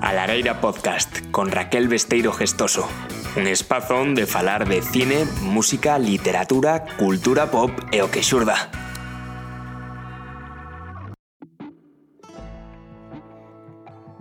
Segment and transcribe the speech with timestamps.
[0.00, 2.88] A Lareira Podcast con Raquel Besteiro Gestoso.
[3.36, 8.81] Un espazo onde falar de cine, música, literatura, cultura pop e o que.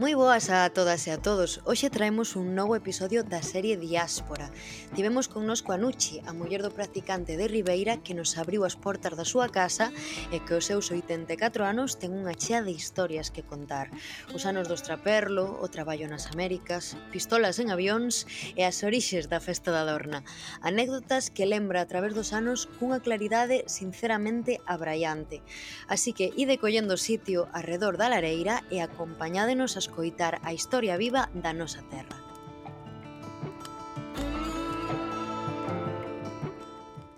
[0.02, 1.62] Moi boas a todas e a todos.
[1.62, 4.50] Hoxe traemos un novo episodio da serie Diáspora.
[4.98, 9.14] Tivemos connosco a Nuchi, a muller do practicante de Ribeira que nos abriu as portas
[9.14, 9.94] da súa casa
[10.34, 11.38] e que aos seus 84
[11.70, 13.94] anos ten unha chea de historias que contar.
[14.34, 18.26] Os anos do extraperlo, o traballo nas Américas, pistolas en avións
[18.58, 20.26] e as orixes da festa da Dorna.
[20.66, 25.46] Anécdotas que lembra a través dos anos cunha claridade sinceramente abraiante.
[25.86, 31.28] Así que ide collendo sitio arredor da lareira e acompañádenos as escoitar a historia viva
[31.36, 32.16] da nosa terra.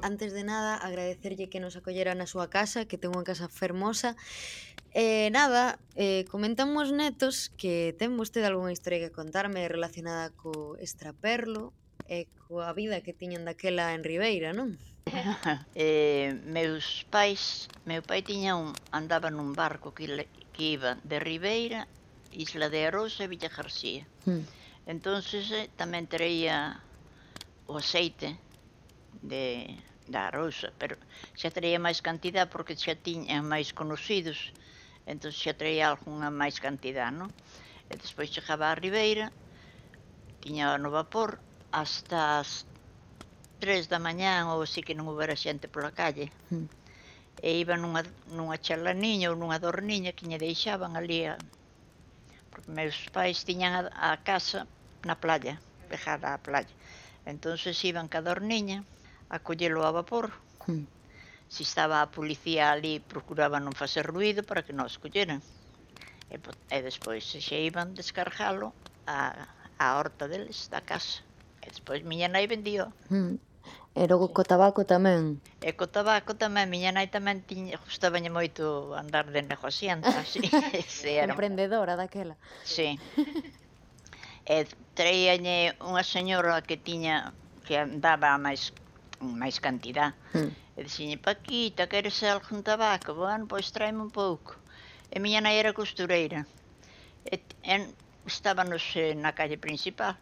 [0.02, 4.18] Antes de nada, agradecerlle que nos acollera na súa casa, que ten unha casa fermosa.
[4.90, 10.76] E eh, nada, eh, comentamos netos que ten vostede algunha historia que contarme relacionada co
[10.82, 11.72] extraperlo
[12.10, 14.82] e coa vida que tiñan daquela en Ribeira, non?
[15.78, 20.10] eh, meus pais, meu pai tiña un andaba nun barco que,
[20.52, 21.86] que iba de Ribeira
[22.34, 24.04] Isla de Arousa e Villa García.
[24.26, 24.44] Mm.
[24.86, 26.82] Entonces eh, tamén traía
[27.70, 28.36] o aceite
[29.22, 29.70] de
[30.04, 31.00] da Arousa, pero
[31.40, 34.52] xa traía máis cantidad porque xa tiña máis conocidos,
[35.08, 37.32] entón xa traía algunha máis cantidad, non?
[37.88, 39.32] E eh, despois chegaba a Ribeira,
[40.44, 41.40] tiña no vapor
[41.72, 42.68] hasta as
[43.64, 46.28] tres da mañán ou así que non houbera xente pola calle.
[46.52, 46.68] Mm.
[47.40, 51.40] E iba nunha, nunha charlaniña ou nunha dorniña que lle deixaban ali a,
[52.54, 54.70] porque meus pais tiñan a, a casa
[55.02, 55.58] na playa,
[55.90, 56.70] pegada á playa.
[57.26, 58.86] Entonces iban cada orniña
[59.34, 60.30] a collelo a vapor.
[60.70, 60.86] Mm.
[61.50, 65.42] Se estaba a policía ali, procuraban non facer ruido para que nos colleran.
[66.30, 66.38] E,
[66.70, 68.70] e despois se iban descargalo
[69.10, 69.50] a,
[69.82, 71.26] a horta deles da casa.
[71.66, 72.94] E despois miña nai vendía.
[73.10, 73.42] Mm.
[73.94, 75.38] E logo co tabaco tamén.
[75.62, 80.42] E co tabaco tamén, miña nai tamén tiña, gustabañe moito andar de negociante, así.
[80.90, 81.30] sí, era...
[81.30, 82.34] Emprendedora daquela.
[82.66, 82.98] Sí.
[84.50, 84.66] e
[84.98, 87.38] traíañe unha señora que tiña
[87.70, 88.74] que andaba máis
[89.22, 90.18] máis cantidad.
[90.34, 90.52] Mm.
[90.74, 93.14] E dixiñe, Paquita, queres algún tabaco?
[93.14, 94.58] Bueno, pois traeme un pouco.
[95.14, 96.50] E miña nai era costureira.
[97.30, 97.94] E, en,
[98.26, 100.18] estábamos eh, na calle principal.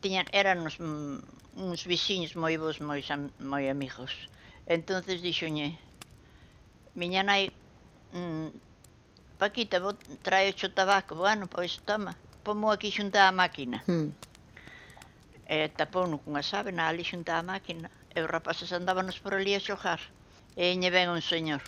[0.00, 1.18] Tiña, tiñan, eran uns, mm,
[1.56, 3.00] uns veciños moi vos, moi,
[3.40, 4.12] moi amigos.
[4.66, 5.78] Entonces dixoñe,
[6.94, 7.50] miña nai,
[8.12, 8.48] mm,
[9.38, 13.84] Paquita, vou trae o tabaco, bueno, pois toma, pomo aquí xunta a máquina.
[13.86, 14.08] Mm.
[15.46, 19.60] E tapouno cunha sábena ali xunta a máquina, e os rapaces andábanos por ali a
[19.60, 20.00] xogar.
[20.56, 21.62] E lle ven un señor,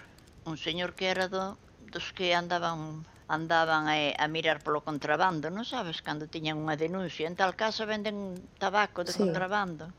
[0.50, 1.44] un señor que era do,
[1.92, 6.00] dos que andaban andaban a, a mirar polo contrabando, non sabes?
[6.00, 9.20] Cando tiñan unha denuncia, en tal casa venden tabaco de sí.
[9.20, 9.92] contrabando.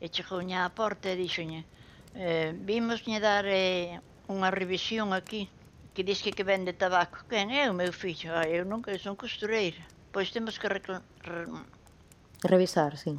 [0.00, 1.64] E chegou á porta e dixoñe,
[2.14, 5.48] eh, vimos vimosñe dar eh, unha revisión aquí,
[5.96, 7.24] que diz que, que vende tabaco.
[7.28, 8.36] Quen é o meu fillo?
[8.36, 9.80] Ah, eu nunca son costureira.
[10.12, 10.68] Pois temos que.
[10.68, 10.80] Re...
[12.44, 13.16] Revisar, sí.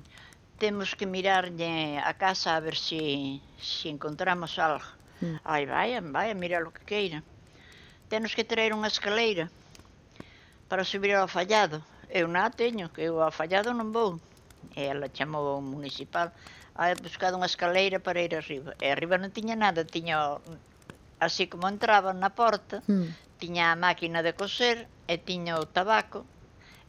[0.62, 4.86] Temos que mirarlle a casa a ver se si, si encontramos algo.
[5.22, 5.38] Mm.
[5.44, 7.26] Ai, vai, vai a mirar o que queira.
[8.12, 9.48] Tenos que traer unha escaleira
[10.68, 11.80] para subir ao fallado.
[12.12, 14.20] Eu na teño, que eu ao fallado non vou.
[14.76, 16.28] E ela chamou ao municipal
[16.76, 18.76] ah, a buscar unha escaleira para ir arriba.
[18.84, 20.44] E arriba non tiña nada, tiña
[21.24, 23.40] así como entraba na porta, mm.
[23.40, 26.28] tiña a máquina de coser e tiña o tabaco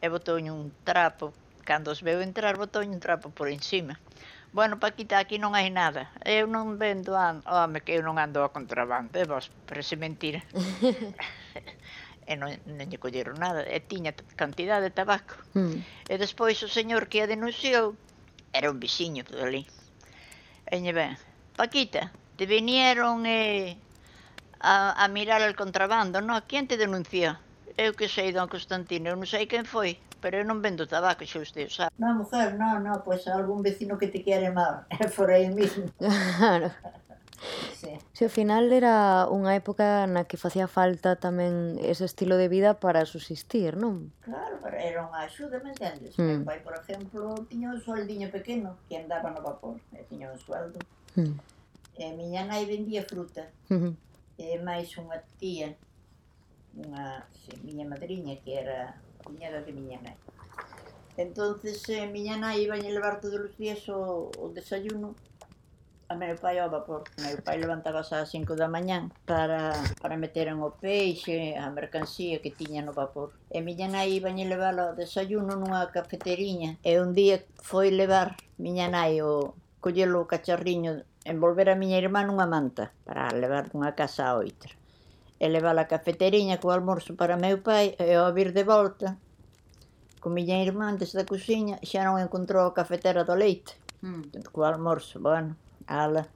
[0.02, 1.30] e botou un trapo.
[1.62, 3.94] Cando os veu entrar, botou un trapo por encima.
[4.52, 6.12] Bueno, Paquita, aquí non hai nada.
[6.28, 7.40] Eu non vendo a...
[7.48, 10.44] Home, que eu non ando a contrabando, e vos, parece mentira.
[12.28, 13.64] e non, non lle colleron nada.
[13.64, 15.40] E tiña cantidad de tabaco.
[15.56, 15.80] Mm.
[16.04, 17.96] E despois o señor que a denunciou
[18.52, 19.64] era un vixiño por ali.
[20.68, 21.16] E lle ben,
[21.56, 23.80] Paquita, te vinieron eh,
[24.60, 26.44] a, a mirar el contrabando, non?
[26.44, 27.40] Quién te denunciou?
[27.80, 31.26] Eu que sei, don Constantino, eu non sei quen foi pero eu non vendo tabaco,
[31.26, 31.90] xa usted sabe.
[31.98, 35.50] Non, mujer, non, non, pois pues, algún vecino que te quere mal, é por aí
[35.50, 35.90] mismo.
[36.38, 36.70] Claro.
[37.74, 37.90] Sí.
[38.12, 42.78] Se ao final era unha época na que facía falta tamén ese estilo de vida
[42.78, 44.14] para subsistir, non?
[44.22, 46.14] Claro, pero era unha axuda, me entendes?
[46.14, 46.22] Mm.
[46.22, 50.38] Meu pai, por exemplo, tiña un soldiño pequeno que andaba no vapor, e tiña un
[50.38, 50.78] sueldo.
[51.18, 51.34] Mm.
[51.98, 53.50] E miña nai vendía fruta.
[53.66, 53.92] Mm -hmm.
[54.38, 55.74] E máis unha tía,
[56.78, 60.16] unha, sí, miña madriña, que era cuñada de miña nai.
[61.16, 65.14] Entonces, eh, miña nai iba a levar todos os días o, o desayuno
[66.12, 67.02] a meu pai ao vapor.
[67.24, 69.72] Meu pai levantábase ás 5 da mañán para,
[70.02, 73.32] para meter en o peixe, a mercancía que tiña no vapor.
[73.48, 76.76] E miña nai iba a levar o desayuno nunha cafeteriña.
[76.84, 82.20] E un día foi levar miña nai o collelo o cacharriño, envolver a miña irmá
[82.24, 84.81] nunha manta para levar dunha casa a outra
[85.42, 89.18] e levar a cafeteriña co almorzo para meu pai e ao vir de volta
[90.22, 93.74] co miña irmá desde a cociña xa non encontrou a cafetera do leite
[94.06, 94.54] mm.
[94.54, 95.58] co almorzo, bueno,
[95.90, 96.30] ala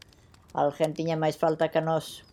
[0.50, 2.26] alguén tiña máis falta que nós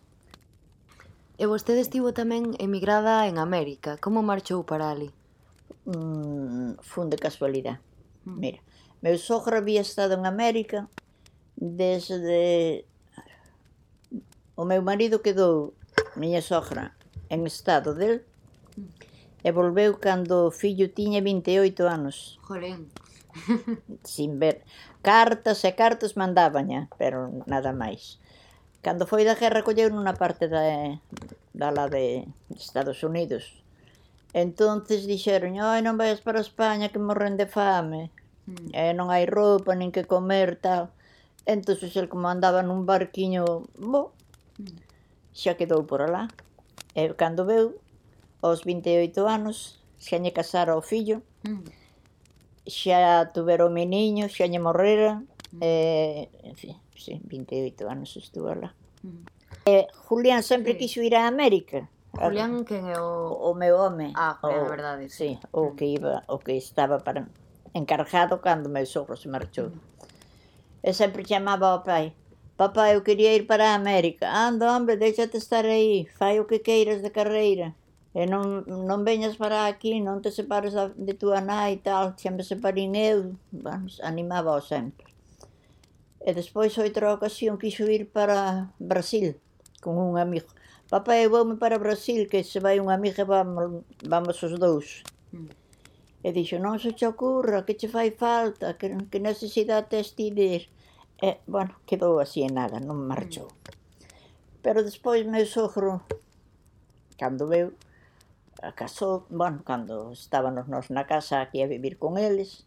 [1.34, 3.98] E vostede estivo tamén emigrada en América.
[3.98, 5.10] Como marchou para ali?
[5.82, 7.82] Mm, fun de casualidade.
[8.22, 8.38] Mm.
[8.38, 8.60] Mira,
[9.02, 10.86] meu sogro había estado en América
[11.58, 12.86] desde...
[14.54, 15.74] O meu marido quedou
[16.16, 16.96] miña sogra,
[17.28, 18.24] en estado del,
[19.44, 22.40] e volveu cando o fillo tiña 28 anos.
[22.48, 22.88] Jolén.
[24.04, 24.64] Sin ver.
[25.02, 28.16] Cartas e cartas mandabaña, pero nada máis.
[28.80, 30.64] Cando foi da guerra colleu nunha parte da,
[31.52, 32.24] da la de
[32.56, 33.64] Estados Unidos.
[34.32, 38.08] Entonces dixeron, oi, non vais para España que morren de fame.
[38.48, 38.72] Mm.
[38.72, 40.88] E non hai roupa, nin que comer, tal.
[41.44, 44.16] Entonces el como andaba nun barquiño, bo,
[44.56, 44.83] mm
[45.34, 46.30] xa quedou por alá.
[46.94, 47.82] E cando veu,
[48.40, 51.66] aos 28 anos, xa lle casara o fillo, mm.
[52.70, 55.20] xa tuvera o meniño, xa lle morrera,
[55.52, 55.60] mm.
[55.60, 58.70] e, en fin, sí, 28 anos estuvo alá.
[59.02, 59.26] Mm.
[59.66, 60.78] E Julián sempre sí.
[60.78, 61.90] quiso ir a América.
[62.14, 63.50] Julián que é o...
[63.50, 64.12] O meu home.
[64.14, 65.10] Ah, o, é verdade.
[65.10, 67.26] Sí, o que iba, o que estaba para
[67.74, 69.72] encargado cando meu sogro se marchou.
[70.84, 72.14] E sempre chamaba ao pai,
[72.56, 74.30] Papá, eu quería ir para a América.
[74.30, 76.06] Anda, hombre, déxate estar aí.
[76.18, 77.74] Fai o que queiras de carreira.
[78.14, 82.14] E non, non veñas para aquí, non te separes de túa nai e tal.
[82.14, 83.34] Xa me separín eu.
[83.50, 85.10] Vamos, animaba sempre.
[86.22, 89.34] E despois, outra ocasión, quixo ir para Brasil
[89.82, 90.46] con un amigo.
[90.88, 95.02] Papá, eu voume para Brasil, que se vai un amigo e vamos, vamos os dous.
[95.34, 95.50] Mm.
[96.22, 100.30] E dixo, non se te ocurra, que che fai falta, que, que necesidade tes ti
[100.30, 100.64] de ir.
[101.22, 103.50] E, bueno, quedou así en nada, non marchou.
[103.50, 103.64] Mm.
[104.64, 106.00] Pero despois meu sogro,
[107.20, 107.76] cando veu,
[108.72, 112.64] casou, bueno, cando estábamos nós na casa aquí a vivir con eles,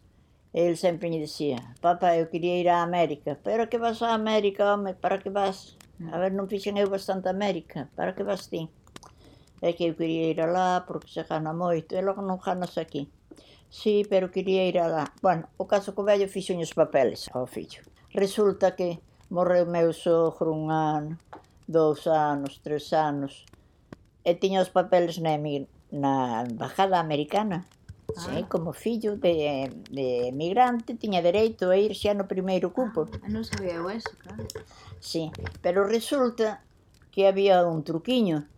[0.54, 4.72] el sempre me dicía, papá, eu quería ir a América, pero que vas a América,
[4.72, 5.76] home, para que vas?
[6.06, 8.70] A ver, non fixen eu bastante América, para que vas ti?
[9.60, 13.10] É que eu quería ir alá porque se gana moito, e logo non ganas aquí.
[13.68, 15.10] Sí, pero quería ir alá.
[15.20, 17.82] Bueno, o caso que o vello fixo os papeles ao fillo.
[18.12, 18.98] Resulta que
[19.30, 21.18] morreu meu sogro un ano,
[21.68, 23.44] dous anos, tres anos,
[24.24, 25.36] e tiña os papeles na,
[25.92, 27.64] na embajada americana.
[28.16, 28.20] Ah.
[28.20, 33.04] Sí, como fillo de, de emigrante tiña dereito a ir xa no primeiro cupo.
[33.20, 34.48] Ah, non sabía eu eso, claro.
[35.00, 35.28] Sí,
[35.60, 36.64] pero resulta
[37.12, 38.48] que había un truquiño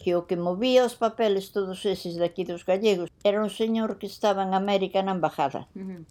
[0.00, 4.06] que o que movía os papeles todos eses daqui dos gallegos era un señor que
[4.06, 5.68] estaba en América na embajada.
[5.76, 6.02] Uh -huh.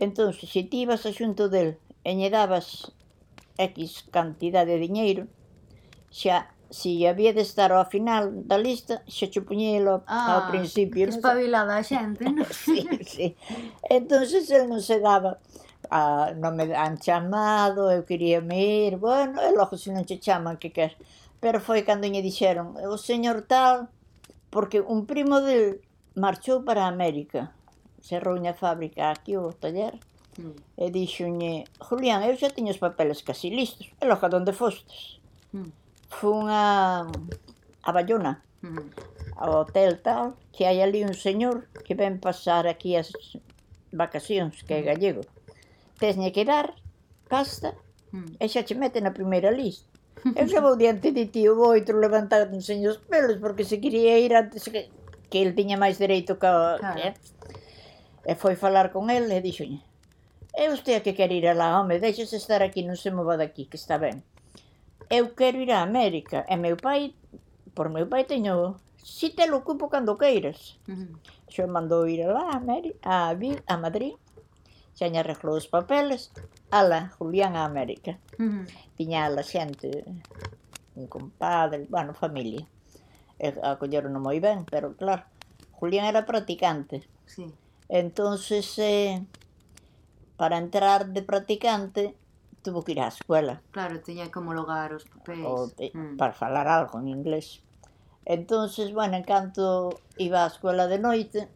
[0.00, 1.76] Entón, se ti ibas a xunto del
[2.08, 2.88] e lle dabas
[3.60, 5.28] X cantidad de diñeiro,
[6.08, 10.40] xa se lle había de estar ao final da lista, xa che puñelo ah, ao
[10.48, 11.04] principio.
[11.04, 12.48] Que espabilada a xente, non?
[12.48, 13.26] sí, sí.
[13.90, 15.36] Entón, el non se daba
[15.92, 20.16] a, non me han chamado, eu quería me ir, bueno, e logo se non che
[20.16, 20.96] chaman que quer.
[21.42, 23.92] Pero foi cando lle dixeron, o señor tal,
[24.48, 27.52] porque un primo del marchou para América,
[28.00, 29.94] cerrou unha fábrica aquí o taller
[30.38, 30.80] mm.
[30.80, 35.20] e dixoñe, Julián, eu xa tiño os papeles casi listos e loca donde fostes
[35.52, 35.70] mm.
[36.08, 37.06] fun a,
[37.84, 39.40] a Bayona mm.
[39.40, 43.12] ao hotel tal que hai ali un señor que ven pasar aquí as
[43.90, 44.88] vacacións que é hmm.
[44.88, 45.22] gallego
[45.98, 46.78] Tesne que dar
[47.28, 47.74] pasta
[48.12, 48.38] mm.
[48.38, 49.90] e xa che mete na primeira lista
[50.36, 53.80] Eu xa vou diante de ti, o outro levantar un señor os pelos, porque se
[53.80, 54.92] quería ir antes que,
[55.30, 56.50] que el tiña máis dereito que...
[56.50, 57.00] Claro.
[57.00, 57.14] Eh?
[58.24, 59.80] E foi falar con el e dixoñe,
[60.52, 63.78] é usted que quer ir alá, home, deixes estar aquí, non se mova daqui, que
[63.78, 64.22] está ben.
[65.08, 67.14] Eu quero ir a América, e meu pai,
[67.74, 70.78] por meu pai teño, si te lo ocupo cando queiras.
[70.90, 71.10] Uh -huh.
[71.50, 74.14] Xo mandou ir alá a, América, a, a Madrid,
[74.98, 76.34] xaña arreglou os papeles,
[76.70, 78.18] ala, Julián a América.
[78.38, 78.64] Uh -huh.
[78.98, 80.04] Tiña ala xente,
[80.98, 82.66] un compadre, bueno, familia.
[83.38, 85.24] E acolleron moi ben, pero claro,
[85.78, 87.06] Julián era practicante.
[87.24, 87.46] Sí.
[87.90, 89.26] Entonces, eh,
[90.36, 92.16] para entrar de practicante,
[92.62, 93.62] tuvo que ir á escuela.
[93.72, 95.44] Claro, teña que homologar os papéis.
[95.44, 96.16] O, mm.
[96.16, 97.60] Para falar algo en inglés.
[98.24, 101.48] entonces bueno, en canto iba á escuela de noite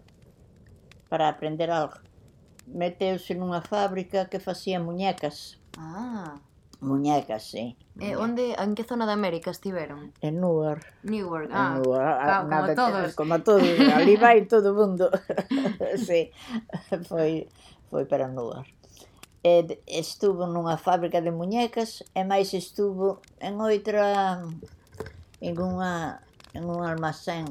[1.09, 2.03] para aprender algo,
[2.67, 5.63] meteuse nunha fábrica que facía muñecas.
[5.79, 6.35] Ah.
[6.81, 7.77] Muñecas, sí.
[8.01, 10.13] E eh, onde, en que zona de América estiveron?
[10.21, 10.85] En Newark.
[11.03, 12.19] Newark, ah, en Newark.
[12.21, 13.15] Ah, claro, como vete, todos.
[13.15, 15.11] Como todos, ali vai todo o mundo.
[16.07, 16.31] sí,
[17.09, 17.49] foi,
[17.91, 18.69] foi para Newark.
[19.45, 24.41] E estuvo nunha fábrica de muñecas e máis estuvo en outra
[25.45, 26.25] en unha
[26.57, 27.45] en un almacén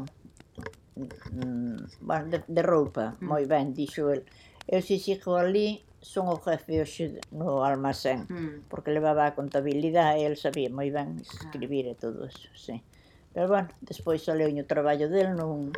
[0.97, 3.29] mm, mm, de, de roupa, mm.
[3.29, 4.25] moi ben, dixo el.
[4.65, 8.67] Eu se sigo ali son o jefe hoxe no almacén, mm.
[8.67, 12.83] porque levaba a contabilidade e el sabía moi ben escribir e todo eso, sí.
[13.31, 15.71] Pero bueno, despois saleu o traballo del nun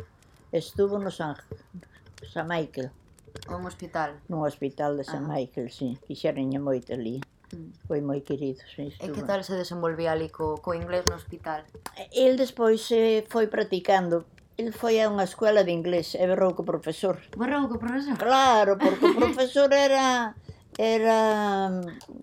[0.50, 1.38] estuvo no San,
[2.26, 2.90] San Michael.
[3.48, 4.18] Un hospital.
[4.26, 5.38] Nun hospital de San ah.
[5.38, 5.94] Michael, sí.
[6.02, 7.22] Quixerenlle moito ali.
[7.54, 7.86] Mm.
[7.86, 8.90] Foi moi querido, sí.
[8.98, 11.62] E que tal se desenvolvía ali co, co inglés no hospital?
[12.10, 14.26] El despois eh, foi practicando,
[14.56, 17.20] El foi a unha escola de inglés e berrou co profesor.
[17.36, 18.16] Berrou co profesor?
[18.16, 20.32] Claro, porque o profesor era
[20.78, 21.70] era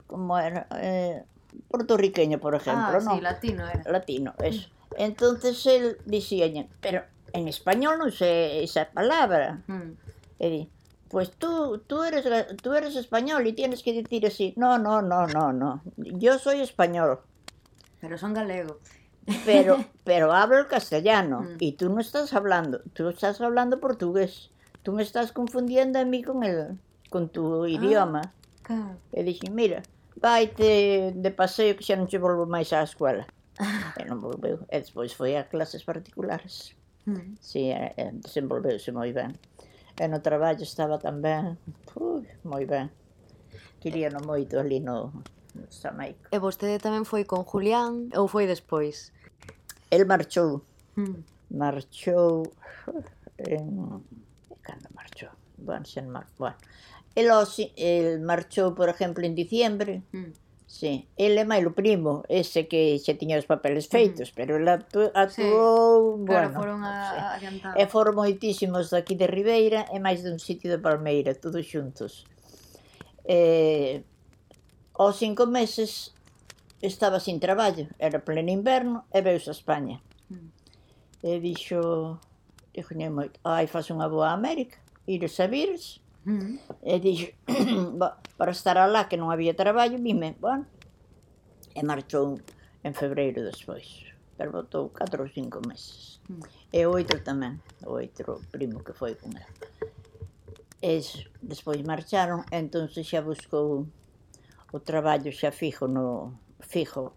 [0.07, 1.25] como era eh,
[1.69, 3.15] puertorriqueño, por ejemplo, ah, ¿no?
[3.15, 3.83] Sí, latino era.
[3.85, 4.43] Latino, mm.
[4.45, 4.69] eso.
[4.97, 6.45] Entonces él decía,
[6.81, 9.61] pero en español no sé esa palabra.
[9.67, 9.91] Mm.
[10.39, 10.69] E di,
[11.09, 12.25] pues tú, tú, eres,
[12.61, 16.61] tú eres español y tienes que decir así, no, no, no, no, no, yo soy
[16.61, 17.19] español.
[18.01, 18.79] Pero son galego.
[19.45, 21.41] Pero, pero hablo el castellano.
[21.41, 21.57] Mm.
[21.59, 24.51] Y tú no estás hablando, tú estás hablando portugués.
[24.83, 26.77] Tú me estás confundiendo a mí con, el,
[27.09, 28.33] con tu idioma.
[28.63, 28.97] Claro.
[29.11, 29.83] E dixen, mira,
[30.19, 33.23] vaite de paseo que xa non che volvo máis á escuela.
[33.99, 34.59] e non volveu.
[34.67, 36.75] E foi a clases particulares.
[37.39, 39.35] Si, e, e desenvolveuse moi ben.
[39.99, 41.55] E no traballo estaba tamén,
[41.95, 42.89] ui, moi ben.
[43.79, 45.11] Queríano moito ali no,
[45.53, 46.31] no Samaico.
[46.31, 49.12] E vostede tamén foi con Julián ou foi despois?
[49.95, 50.63] el marchou.
[50.95, 51.17] Mm.
[51.61, 52.43] Marchou
[53.37, 54.01] eh, en...
[54.61, 55.29] Cando marchou?
[55.57, 56.25] Bueno, sen mar...
[56.37, 56.57] Bueno.
[57.15, 57.29] El,
[57.77, 60.01] el marchou, por exemplo, en diciembre.
[60.11, 60.31] Mm.
[60.73, 63.93] Sí, el é máis o primo, ese que xa tiña os papeles hmm.
[63.93, 67.61] feitos, pero el atu atuou, sí, bueno, claro, foron a, sí.
[67.77, 72.25] E foron moitísimos daqui de Ribeira e máis dun sitio de Palmeira, todos xuntos.
[73.29, 74.01] Eh,
[74.97, 76.17] aos cinco meses
[76.83, 80.03] estaba sin traballo, era pleno inverno e veus a España.
[80.27, 80.51] Mm.
[81.23, 82.19] E dixo,
[82.75, 84.75] dixoñe moito, ai, faz unha boa América,
[85.07, 86.03] ires a vires.
[86.27, 86.59] Mm.
[86.83, 87.31] E dixo,
[88.37, 90.67] para estar alá que non había traballo, vime, bueno,
[91.71, 92.35] e marchou
[92.83, 94.03] en febreiro despois.
[94.35, 96.19] Pero botou 4 ou 5 meses.
[96.27, 96.43] Mm.
[96.67, 99.55] E oito tamén, o outro primo que foi con ela.
[100.83, 100.99] E
[101.39, 103.87] despois marcharon, entón xa buscou
[104.75, 107.13] o traballo xa fijo no, fijo,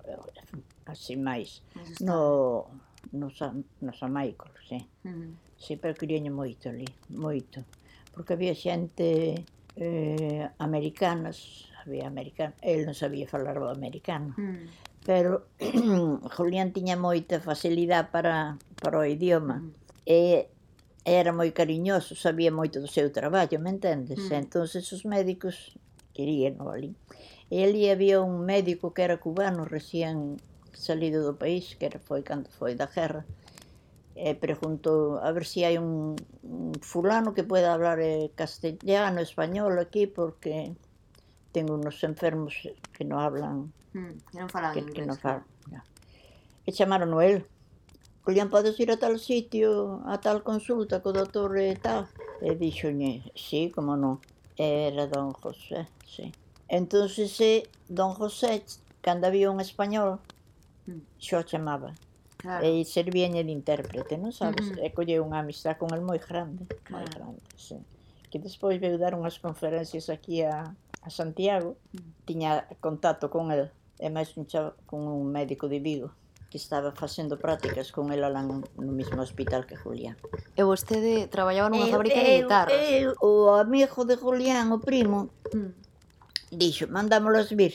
[0.87, 1.63] así máis,
[2.01, 2.67] no,
[3.13, 3.39] nos,
[3.81, 4.85] nos amaícolos, eh?
[5.05, 5.15] Mm-hmm.
[5.15, 5.35] Uh -huh.
[5.57, 7.65] Sí, pero querían moito ali, moito.
[8.13, 9.45] Porque había xente
[9.77, 14.69] eh, americanas, había americano, el non sabía falar o americano, uh -huh.
[15.05, 15.49] pero
[16.37, 19.65] Julián tiña moita facilidade para, para o idioma.
[19.65, 19.85] Uh -huh.
[20.07, 20.51] E
[21.07, 24.19] era moi cariñoso, sabía moito do seu traballo, me entendes?
[24.27, 24.51] Mm.
[24.51, 25.79] Entón, os médicos
[26.17, 26.97] querían ali.
[27.53, 30.41] E ali había un médico que era cubano, recién
[30.73, 33.29] salido do país, que era, foi cando foi da guerra,
[34.17, 39.21] e preguntou a ver se si hai un, un fulano que pueda hablar eh, castellano,
[39.21, 40.73] español aquí, porque
[41.53, 42.57] tengo unos enfermos
[42.97, 45.45] que non hablan, mm, que non falan que, inglés, que non falan.
[45.69, 45.81] No.
[46.65, 47.45] E chamaron a él.
[48.27, 52.11] Julián, podes ir a tal sitio, a tal consulta co doutor e eh, tal?
[52.43, 54.19] E dixoñe, sí, como non
[54.57, 56.33] era don José, sí.
[56.69, 58.65] Entonces, eh, don José,
[59.01, 60.19] cando había un español,
[60.87, 61.01] mm.
[61.19, 61.95] xo chamaba.
[62.37, 62.67] Claro.
[62.67, 64.71] E servía en el intérprete, non sabes?
[64.77, 64.85] Uh.
[64.85, 67.03] E colleu unha amistad con el moi grande, claro.
[67.03, 67.81] moi grande, sí.
[68.31, 70.69] Que despois veu dar unhas conferencias aquí a,
[71.03, 75.79] a Santiago, mm tiña contacto con el, e máis un chavo, con un médico de
[75.81, 76.11] Vigo
[76.51, 78.63] que estaba facendo prácticas con ela lá no
[78.93, 80.17] mesmo hospital que Julián.
[80.55, 82.79] E vostede traballaba nunha fábrica de guitarras?
[82.87, 85.71] Eu, o amigo de Julián, o primo, mm.
[86.55, 87.75] dixo, mandámolos vir.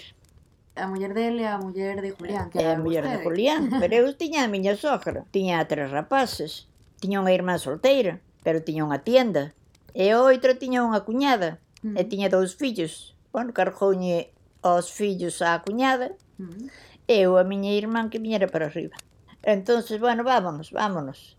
[0.80, 3.92] A muller dele a muller de Julián, que eh, era a muller de Julián, pero
[3.92, 6.72] eu tiña a miña sogra, tiña tres rapaces,
[7.04, 9.52] tiña unha irmá solteira, pero tiña unha tienda,
[9.92, 12.00] e outra tiña unha cuñada, mm.
[12.00, 12.08] e hmm.
[12.08, 13.20] tiña dous fillos.
[13.36, 14.32] Bueno, cargouñe
[14.64, 18.96] os fillos á cuñada, mm eu a miña irmán que viñera para arriba.
[19.44, 21.36] Entonces, bueno, vámonos, vámonos.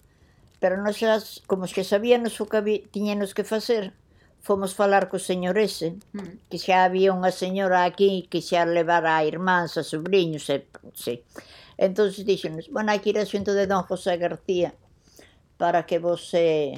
[0.61, 3.93] Pero nos xa, como que sabíamos o que había, tiñenos que facer,
[4.43, 6.51] fomos falar co señor ese, hmm.
[6.51, 11.23] que xa había unha señora aquí que xa levara a irmáns, a sobrinhos, e, sí.
[11.79, 14.71] Entón dixenos, bueno, hai que ir a xunto de don José García
[15.59, 16.75] para que vos eh,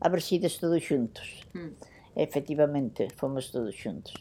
[0.00, 1.44] abresides todos xuntos.
[1.56, 1.72] Mm.
[2.16, 4.12] Efectivamente, fomos todos xuntos.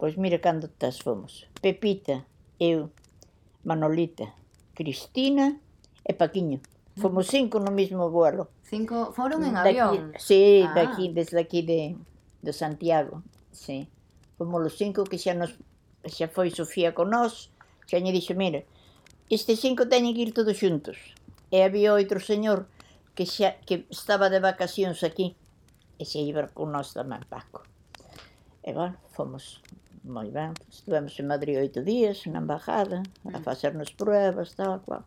[0.00, 1.44] Pois mira cando tas fomos.
[1.60, 2.24] Pepita,
[2.56, 2.88] eu,
[3.64, 4.34] Manolita,
[4.74, 5.58] Cristina
[6.04, 6.60] e Paquiño.
[6.96, 8.52] Fomos cinco no mesmo vuelo.
[8.62, 10.12] Cinco foron en avión.
[10.12, 10.72] Daqui, sí, ah.
[10.76, 11.96] daqui, desde aquí de,
[12.42, 13.22] de Santiago.
[13.50, 13.88] Sí.
[14.38, 15.58] Fomos os cinco que xa nos
[16.06, 17.50] xa foi Sofía con nós,
[17.88, 18.62] xa lle dixo, mira,
[19.32, 20.98] estes cinco teñen que ir todos xuntos.
[21.50, 22.68] E había outro señor
[23.16, 25.34] que xa que estaba de vacacións aquí
[25.98, 27.64] e xa iba con nós tamén Paco.
[28.62, 29.64] E bueno, fomos
[30.04, 33.42] moi ben, estivemos en Madrid oito días, na embajada, a mm.
[33.42, 35.02] facernos pruebas, tal, cual.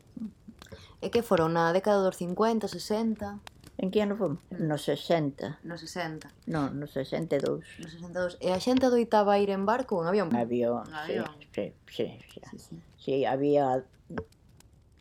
[1.00, 3.38] E que foron na década dos 50, 60?
[3.78, 4.42] En que ano fomos?
[4.50, 5.62] No 60.
[5.62, 6.34] No 60.
[6.50, 7.62] No, no 62.
[7.78, 8.42] No 62.
[8.42, 10.34] E a xente adoitaba ir en barco ou en avión?
[10.34, 11.30] En avión, en avión.
[11.54, 12.58] Sí, sí, sí, sí.
[12.58, 13.86] Sí, sí había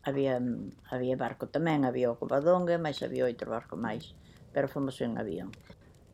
[0.05, 0.37] había
[0.93, 4.13] había barco tamén, había o Covadonga, mas había outro barco máis,
[4.53, 5.49] pero fomos en avión.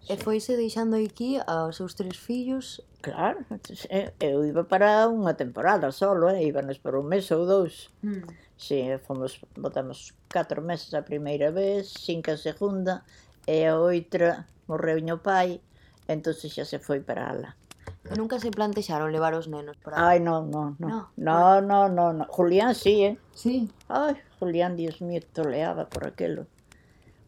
[0.10, 2.83] E foise deixando aquí aos seus tres fillos?
[3.00, 3.43] Claro,
[4.19, 6.43] eu iba para unha temporada solo, eh?
[6.43, 7.88] íbanos por un mes ou dous.
[8.03, 8.27] Mm.
[8.60, 13.03] Sí, fomos, botamos catro meses a primeira vez, cinco a segunda,
[13.48, 15.60] e a outra morreu o pai,
[16.07, 17.55] entonces xa se foi para ala.
[18.03, 21.07] E nunca se plantexaron levar os nenos para Ai, non, non, non.
[21.15, 22.24] No, no, no, no, no.
[22.27, 23.15] Julián sí, eh?
[23.31, 23.72] Sí.
[23.88, 26.43] Ai, Julián, Dios mío, toleaba por aquelo.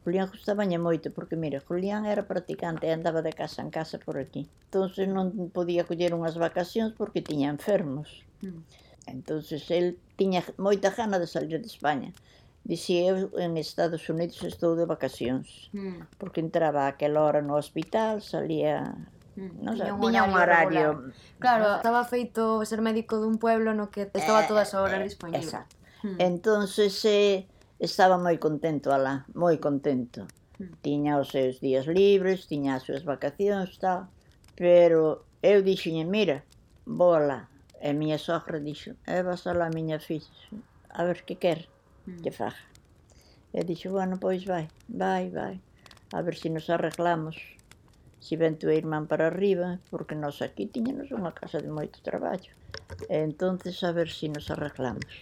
[0.05, 4.21] Julián gustabañe moito, porque, mira, Julián era practicante e andaba de casa en casa por
[4.21, 4.45] aquí.
[4.69, 8.21] entonces non podía coller unhas vacacións porque tiña enfermos.
[8.45, 8.61] Mm.
[9.07, 12.13] entonces el tiña moita gana de salir de España.
[12.65, 16.17] Dixi, eu en Estados Unidos estou de vacacións, mm.
[16.21, 18.93] porque entraba aquela hora no hospital, salía
[19.37, 19.63] hmm.
[19.63, 20.87] Non sei, tiña un horario.
[20.91, 21.39] Regular.
[21.41, 25.09] Claro, estaba feito ser médico dun pueblo no que estaba todas as horas eh, eh,
[25.09, 25.45] disponible.
[25.45, 25.73] Exacto.
[26.05, 26.17] Mm.
[26.19, 30.27] Entonces, eh, Estaba moi contento alá, moi contento.
[30.59, 30.71] Hmm.
[30.81, 34.07] Tiña os seus días libres, tiña as súas vacacións, tal,
[34.55, 36.37] pero eu dixenlle, mira,
[36.85, 37.51] vou alá.
[37.81, 40.31] E a miña sogra dixo, e vas alá a miña filla,
[40.89, 41.67] a ver que quer,
[42.07, 42.23] hmm.
[42.23, 42.65] que faja.
[43.51, 45.55] E dixo, bueno, pois vai, vai, vai,
[46.15, 47.35] a ver se nos arreglamos
[48.25, 52.49] Se ven tua irmán para arriba, porque nós aquí tiñanos unha casa de moito traballo.
[53.05, 55.13] E entonces a ver se nos arreglamos.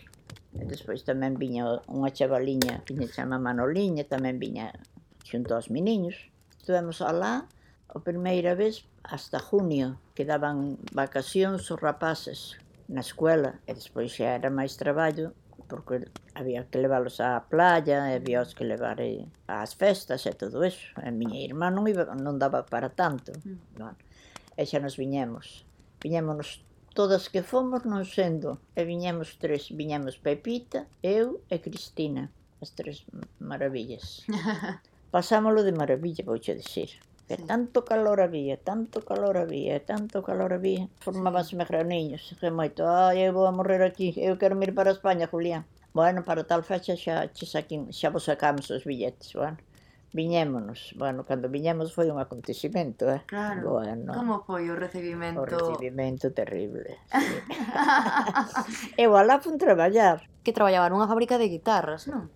[0.59, 4.73] E despois tamén viña unha chavaliña que se chama Manoliña, tamén viña
[5.25, 6.29] xunto aos meniños.
[6.53, 7.49] Estuvemos alá
[7.89, 14.37] a primeira vez hasta junio, que daban vacacións os rapaces na escuela e despois xa
[14.37, 15.33] era máis traballo
[15.67, 20.33] porque había que leválos á playa e había os que levar eh, ás festas e
[20.37, 20.93] todo eso.
[21.01, 23.33] A miña irmá non, iba, non daba para tanto.
[23.41, 23.57] Mm.
[23.77, 23.97] Bueno,
[24.53, 25.65] e xa nos viñemos.
[26.03, 26.61] Viñémonos
[26.93, 32.29] Todas que fomos non sendo, e viñemos tres, viñemos Pepita, eu e Cristina,
[32.61, 33.01] as tres
[33.41, 34.21] maravillas.
[35.15, 37.01] Pasámolo de maravilla, vouche dicir.
[37.25, 37.49] Que sí.
[37.49, 40.85] tanto calor había, tanto calor había, tanto calor había.
[41.01, 45.25] Formábanse graniños, que moito, ai, eu vou a morrer aquí, eu quero ir para España,
[45.25, 45.65] Julián.
[45.97, 49.57] Bueno, para tal fecha xa, xa, xa, xa vos sacamos os billetes, bueno
[50.13, 50.93] viñémonos.
[50.95, 53.25] Bueno, cando viñemos foi un acontecimento, eh?
[53.25, 53.81] Claro.
[53.81, 55.41] Bueno, Como foi o recibimento?
[55.41, 57.01] O recibimento terrible.
[57.09, 57.35] Sí.
[59.03, 60.29] eu alá fun traballar.
[60.45, 62.29] Que traballaba nunha fábrica de guitarras, non?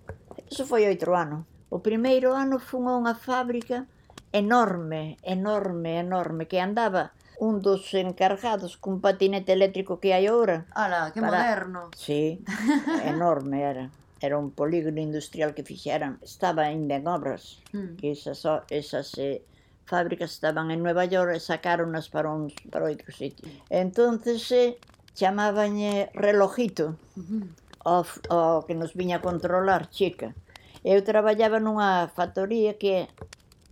[0.50, 1.46] Eso foi oito anos.
[1.70, 3.86] O primeiro ano fun a unha fábrica
[4.34, 10.66] enorme, enorme, enorme, que andaba un dos encargados cun patinete eléctrico que hai ahora.
[10.74, 11.38] Ala, que para...
[11.38, 11.94] moderno.
[11.94, 12.42] Sí,
[13.06, 13.86] enorme era
[14.22, 17.96] era un polígono industrial que fixeran, estaba ainda en obras, mm.
[17.98, 19.44] que esas, esas eh,
[19.88, 23.48] fábricas estaban en Nueva York e sacaronas para, uns, para outro sitio.
[23.48, 23.88] Hmm.
[23.88, 24.78] Entonces eh,
[25.16, 27.88] chamabanlle relojito hmm.
[27.88, 30.36] o, o que nos viña a controlar, chica.
[30.84, 33.08] Eu traballaba nunha factoría que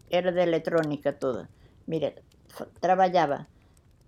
[0.09, 1.51] era de electrónica toda.
[1.85, 2.23] Mire,
[2.79, 3.47] traballaba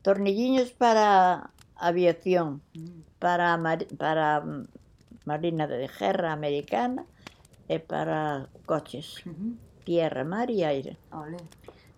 [0.02, 3.20] tornilliños para aviación, hmm.
[3.20, 3.60] para,
[4.00, 4.68] para mm,
[5.28, 7.04] Marina de Guerra Americana
[7.68, 9.20] e para coches.
[9.28, 9.54] Uh -huh.
[9.84, 10.96] Tierra, mar e aire.
[11.12, 11.38] Olé.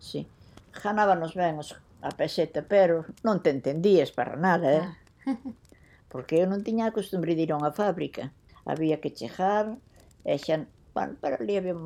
[0.01, 0.25] Sí.
[0.73, 4.85] Ganábanos ben os, a peseta, pero non te entendías para nada, eh?
[4.85, 4.97] Ah.
[6.11, 8.33] Porque eu non tiña a costumbre de ir a unha fábrica.
[8.65, 9.77] Había que chejar,
[10.25, 10.65] e xa,
[10.97, 11.77] bueno, pero ali había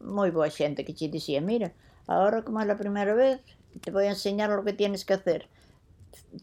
[0.00, 1.76] moi boa xente que che dicía, mira,
[2.08, 3.44] agora como é a primeira vez,
[3.84, 5.44] te vou enseñar o que tienes que hacer.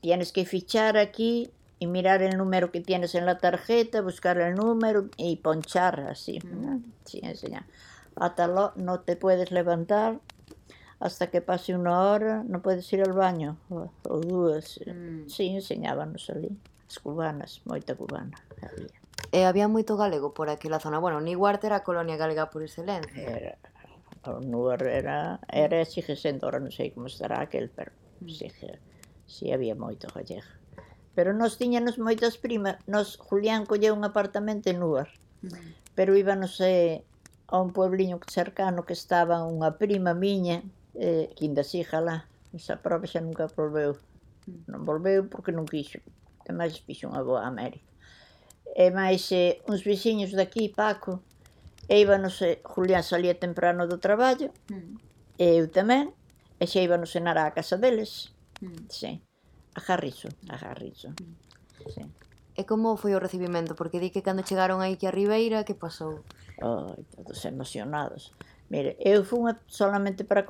[0.05, 1.49] Tienes que fichar aquí
[1.83, 6.39] y mirar el número que tienes en la tarjeta, buscar el número y ponchar así.
[6.39, 6.65] Mm.
[6.65, 6.81] ¿no?
[7.03, 7.65] Sí, enseñar.
[8.15, 10.19] Hasta lo, no te puedes levantar
[10.99, 14.79] hasta que pase una hora, no puedes ir al baño o, o dúas.
[14.85, 15.27] Mm.
[15.27, 16.49] Sí, enseñábanos ali.
[16.87, 19.01] As cubanas, moita cubana había.
[19.31, 20.99] E había moito galego por aquela zona.
[20.99, 23.23] Bueno, Niguarte era a colonia galega por excelencia.
[23.23, 23.57] Era,
[24.23, 27.91] o Nuar era, era sigue sendo, ahora non sei como estará aquel, pero
[28.23, 28.29] mm.
[28.29, 28.79] sigue,
[29.27, 30.62] si había moito gallego.
[31.13, 32.81] Pero nós tiñanos moitas primas.
[32.89, 35.09] Nos, Julián colleu un apartamento en Lugar.
[35.93, 37.05] Pero íbanos eh,
[37.47, 40.65] a un puebliño cercano que estaba unha prima miña,
[40.97, 42.25] eh, que inda siga lá.
[42.49, 43.93] Esa prova xa nunca volveu.
[44.65, 46.01] Non volveu porque non quixo.
[46.41, 47.85] Ademais, fixo unha boa América.
[48.73, 51.21] E máis eh, uns vixiños daqui, Paco,
[51.85, 54.97] e íbanos, eh, Julián salía temprano do traballo, mm.
[55.37, 56.09] e eu tamén,
[56.57, 58.33] e xa íbanos cenar á casa deles.
[58.65, 58.89] Mm.
[58.89, 59.21] Sí.
[59.75, 60.31] A Harrison.
[60.49, 61.13] A Harrison.
[61.93, 62.05] Sí.
[62.53, 63.73] E como foi o recibimento?
[63.73, 66.21] Porque di que cando chegaron aí que a Ribeira, que pasou?
[66.61, 68.29] Ai, todos emocionados.
[68.69, 70.45] Mire, eu fun solamente para...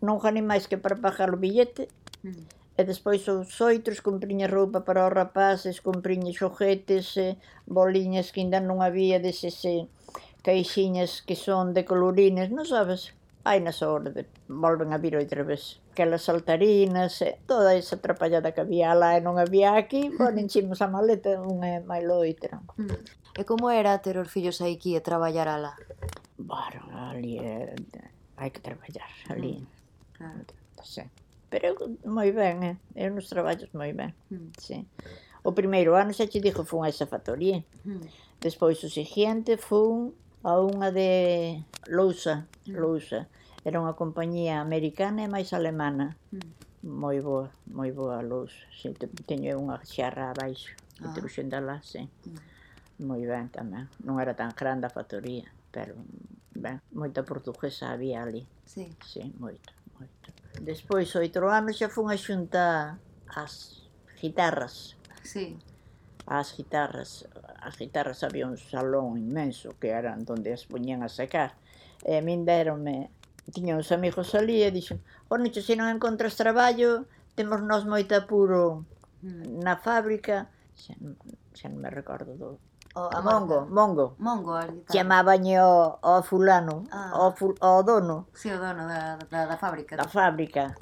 [0.00, 1.92] Non gané máis que para pagar o billete.
[2.24, 2.62] Mm.
[2.72, 7.36] E despois os outros compriña roupa para os rapaces, compriña xoguetes, eh,
[7.68, 9.84] boliñas que ainda non había deses eh,
[10.40, 13.12] caixiñas que son de colorines, non sabes?
[13.44, 15.82] hai na orde, volven a vir outra vez.
[15.92, 20.80] Aquelas saltarinas, e toda esa trapallada que había lá e non había aquí, bueno, enchimos
[20.80, 22.62] a maleta un e máis loitra.
[22.78, 23.02] Mm.
[23.38, 25.74] E como era ter os fillos aquí e traballar alá?
[26.38, 27.74] Bueno, ali é...
[28.38, 29.58] hai que traballar, ali.
[29.58, 29.66] Mm.
[30.16, 30.52] Claro.
[30.82, 31.02] Sí.
[31.50, 31.76] Pero
[32.06, 32.76] moi ben, eh?
[32.94, 34.14] eu nos traballos moi ben.
[34.30, 34.50] Mm.
[34.56, 34.86] Sí.
[35.42, 37.60] O primeiro ano xa te dixo fun a esa factoría.
[37.84, 38.06] Mm.
[38.40, 43.30] Despois o seguinte fun a unha de Lousa, Lousa.
[43.62, 46.18] Era unha compañía americana e máis alemana.
[46.34, 46.50] Mm.
[46.82, 48.58] Moi boa, moi boa Lousa.
[48.74, 51.06] Si, te, teño unha xarra abaixo, ah.
[51.06, 52.02] que trouxen da lá, sí.
[52.26, 53.06] Mm.
[53.06, 53.86] Moi ben tamén.
[54.02, 55.94] Non era tan grande a factoría, pero
[56.54, 58.42] ben, moita portuguesa había ali.
[58.66, 58.90] Sí.
[59.06, 60.28] Sí, moito, moito.
[60.58, 62.98] Despois, oito anos, xa fun a xunta
[63.30, 63.86] as
[64.18, 64.98] guitarras.
[65.22, 65.58] Sí.
[66.26, 67.26] As guitarras,
[67.62, 71.54] a guitarras había un salón inmenso que era onde as poñían a secar
[72.02, 73.08] e eh, min deronme
[73.54, 74.98] tiña uns amigos ali e dixen
[75.30, 77.06] oh, Ornicho, se non encontras traballo
[77.38, 78.84] temos nós moita apuro
[79.22, 79.62] hmm.
[79.62, 80.98] na fábrica xa,
[81.54, 82.58] xa non me recordo do
[82.94, 84.16] O, a Mongo, Mongo.
[84.18, 84.52] Mongo,
[84.92, 87.24] Chamabañe o, o fulano, ah.
[87.24, 88.28] o, ful, o dono.
[88.34, 89.96] Si, sí, o dono da, da, da fábrica.
[89.96, 90.76] Da fábrica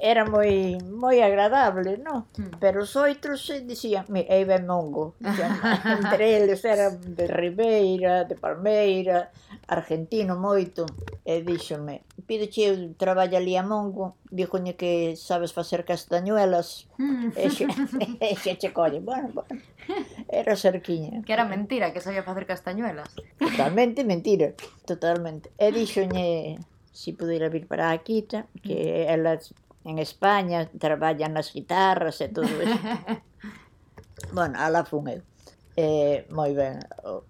[0.00, 2.24] era moi moi agradable, non?
[2.40, 2.56] Mm.
[2.56, 5.14] Pero os outros dicían, mi, aí ben mongo.
[6.00, 9.28] Entre eles era de Ribeira, de Palmeira,
[9.68, 10.88] argentino moito.
[11.22, 16.88] E díxome, pido che eu traballo ali a mongo, díjone que sabes facer castañuelas.
[16.96, 17.36] Mm.
[17.36, 17.68] E xe,
[18.24, 19.60] e xe che colle, bueno, bueno.
[20.32, 21.20] Era cerquiña.
[21.22, 23.12] Que era mentira que sabía facer castañuelas.
[23.36, 24.56] Totalmente mentira,
[24.88, 25.52] totalmente.
[25.60, 26.56] E díxone,
[26.88, 29.38] se si pudera vir para a que ela
[29.84, 32.78] en España, traballan nas guitarras e todo eso.
[34.36, 35.22] bueno, ala fun eu.
[35.76, 36.82] Eh, moi ben,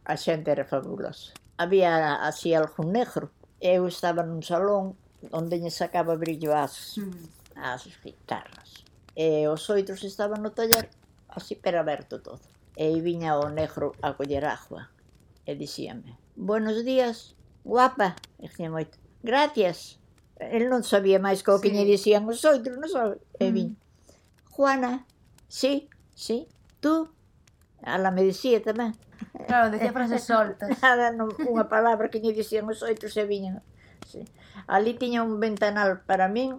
[0.04, 1.30] a xente era fabulosa.
[1.60, 3.30] Había así algún negro.
[3.60, 4.96] Eu estaba nun salón
[5.30, 7.60] onde lle sacaba brillo as, mm.
[7.60, 8.82] as guitarras.
[9.14, 10.88] Eh, e os oitros estaban no taller
[11.28, 12.42] así pero aberto todo.
[12.74, 14.88] E viña o negro a coller agua.
[15.44, 18.16] E dicíame, buenos días, guapa.
[18.40, 19.99] E dixía moito, gracias
[20.40, 23.20] el non sabía máis que o que lle dicían os outros, non sabe?
[23.36, 23.54] E mm.
[23.54, 23.70] vin,
[24.48, 25.04] Juana,
[25.52, 26.48] sí, sí,
[26.80, 27.12] tú,
[27.84, 28.96] ala me dicía tamén.
[29.46, 30.72] Claro, decía frases soltas.
[30.82, 33.60] Nada, non, unha palabra que lle dicían os outros e viñan.
[34.08, 34.24] Sí.
[34.64, 36.56] Ali tiña un ventanal para min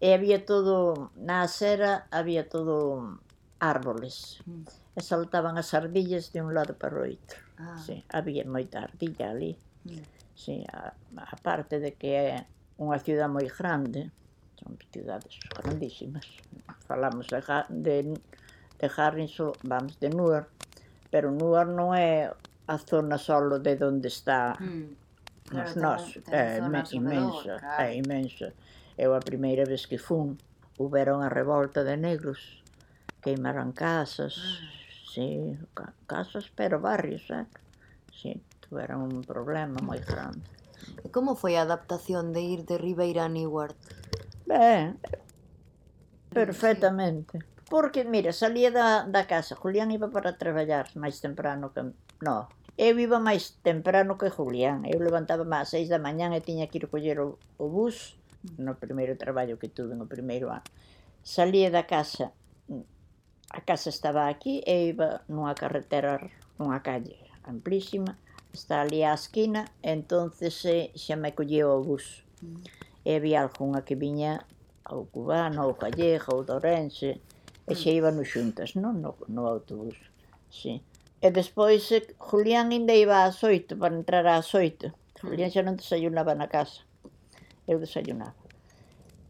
[0.00, 3.16] e había todo, na acera había todo
[3.58, 4.44] árboles.
[4.44, 4.68] Mm.
[4.96, 7.40] E saltaban as ardillas de un lado para o outro.
[7.56, 7.80] Ah.
[7.80, 9.56] Sí, había moita ardilla ali.
[9.88, 10.04] Mm.
[10.36, 12.44] Sí, a, a parte de que
[12.76, 14.12] unha ciudad moi grande,
[14.60, 16.26] son cidades grandísimas.
[16.84, 17.40] Falamos de,
[17.72, 17.96] de,
[18.78, 20.48] de Harrison, vamos, de Newark,
[21.10, 22.28] pero Newark non é
[22.66, 25.54] a zona solo de onde está mm.
[25.54, 26.58] nos nós, é
[26.92, 27.82] imensa, claro.
[27.82, 28.52] é imensa.
[28.98, 30.36] Eu a primeira vez que fun,
[30.76, 32.64] huberon a revolta de negros,
[33.22, 35.12] queimaran casas, mm.
[35.14, 35.28] sí,
[36.06, 37.46] casas pero barrios, eh?
[38.12, 40.55] sí, tuveron un problema moi grande.
[41.04, 43.76] E como foi a adaptación de ir de Ribeira a Newark?
[44.46, 44.98] Ben,
[46.30, 47.42] perfectamente.
[47.68, 51.82] Porque, mira, salía da, da casa, Julián iba para traballar máis temprano que...
[52.22, 52.46] No,
[52.78, 54.84] eu iba máis temprano que Julián.
[54.84, 58.60] Eu levantaba máis seis da mañán e tiña que ir coller o, o bus mm.
[58.60, 60.68] no primeiro traballo que tuve no primeiro ano.
[61.24, 62.30] Salía da casa,
[63.50, 66.20] a casa estaba aquí e iba nunha carretera,
[66.60, 68.20] nunha calle amplísima,
[68.52, 72.22] está ali á esquina, entonces eh, xa me colleu o bus.
[72.42, 72.62] Mm.
[73.06, 74.46] E había algunha que viña
[74.84, 77.20] ao cubano, ao gallego, ao dorense,
[77.66, 79.02] e xa iban xuntas, non?
[79.02, 79.98] No, no autobús.
[80.50, 80.82] Sí.
[81.20, 84.94] E despois eh, Julián ainda iba ás oito, para entrar ás oito.
[85.18, 86.86] Julián xa non desayunaba na casa.
[87.66, 88.36] Eu desayunaba.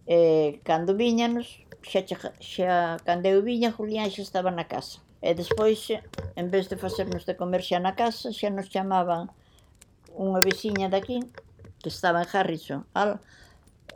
[0.07, 5.01] E cando viñanos, xa, xa, xa cando eu viña, Julián xa estaba na casa.
[5.25, 5.81] E despois,
[6.37, 9.33] en vez de facernos de comer xa na casa, xa nos chamaba
[10.17, 11.25] unha veciña daqui,
[11.81, 13.21] que estaba en Harrison, al,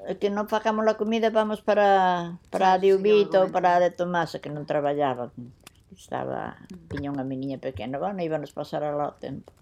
[0.08, 4.40] eh, que non facamos a comida, vamos para, para sí, de Ubito, para de Tomasa,
[4.40, 5.32] que non traballaba,
[5.92, 6.56] estaba,
[6.88, 9.52] tiña unha meniña pequena, bueno, íbanos pasar alá o tempo.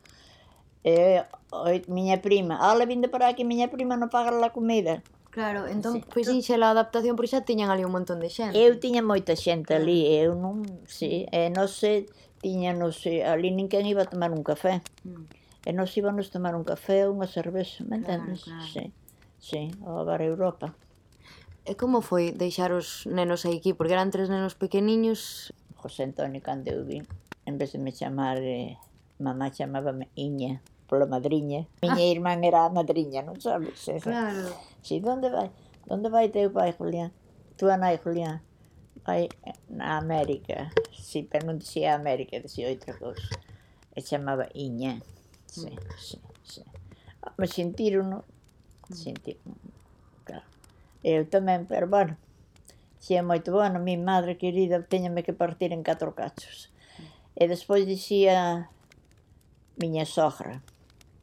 [0.86, 5.02] E, oi, miña prima, ala, vinde para aquí, miña prima non paga a comida.
[5.30, 6.04] Claro, entón sí.
[6.08, 8.56] fixenxe entón a adaptación porque xa tiñan ali un montón de xente.
[8.56, 12.08] Eu tiña moita xente ali, eu non, si, sí, e non sei,
[12.40, 14.80] tiña, non sei, ali ninguén iba a tomar un café.
[15.04, 15.28] Mm.
[15.68, 18.48] E nos íbamos tomar un café ou unha cervexa, me entendes?
[18.48, 18.72] Claro, claro.
[18.72, 18.84] Sí,
[19.36, 20.72] sí, ao Bar Europa.
[21.68, 23.76] E como foi deixar os nenos aquí?
[23.76, 25.52] Porque eran tres nenos pequeniños.
[25.76, 27.04] José Antonio, cando eu vin,
[27.44, 28.80] en vez de me chamar, eh,
[29.20, 31.68] mamá chamábame Iña, pola madriña.
[31.84, 32.12] Miña ah.
[32.16, 33.84] irmán era a madriña, non sabes?
[33.92, 34.08] Esa.
[34.08, 34.48] Claro.
[34.88, 35.50] Si, donde vai?
[35.84, 37.12] Donde vai teu pai, Julián?
[37.58, 38.40] Tu nai, Julián?
[39.04, 39.28] Vai
[39.68, 40.72] na América.
[40.96, 43.36] Si, pero non dixía América, dixía outra cousa.
[43.92, 44.96] E chamaba Iña.
[45.44, 45.76] Si, mm.
[46.00, 46.64] si, si.
[47.20, 48.24] Ah, me sentirono,
[48.88, 48.96] mm.
[48.96, 49.60] Sentiron.
[50.24, 50.48] claro.
[51.04, 52.16] Eu tamén, pero bueno,
[52.96, 56.72] si é moito bueno, mi madre querida, teñame que partir en catro cachos.
[57.36, 58.72] E despois dixía
[59.76, 60.64] miña sogra,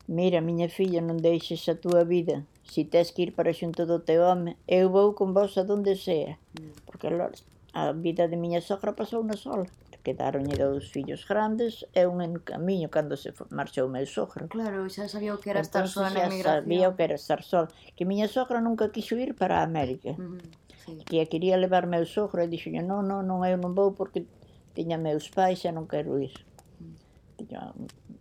[0.05, 4.01] mira, miña filla, non deixes a túa vida se tes que ir para xunto do
[4.01, 6.89] teu home, eu vou con vos a donde sea, mm.
[6.89, 9.69] porque a vida de miña sogra pasou na sola
[10.05, 14.45] quedaronlle dous fillos grandes e un en camiño cando se marchou meu sogro.
[14.53, 16.61] Claro, xa sabía o que era estar sola na emigración.
[16.61, 17.67] sabía o que era estar sola.
[17.97, 20.13] Que miña sogra nunca quixo ir para a América.
[20.13, 20.45] Uh -huh,
[20.85, 20.93] sí.
[21.09, 24.29] Que quería levar meu sogro e dixo, non, non, non, eu non vou porque
[24.77, 26.37] tiña meus pais e non quero ir.
[26.77, 26.95] Mm.
[27.41, 27.61] Tiña,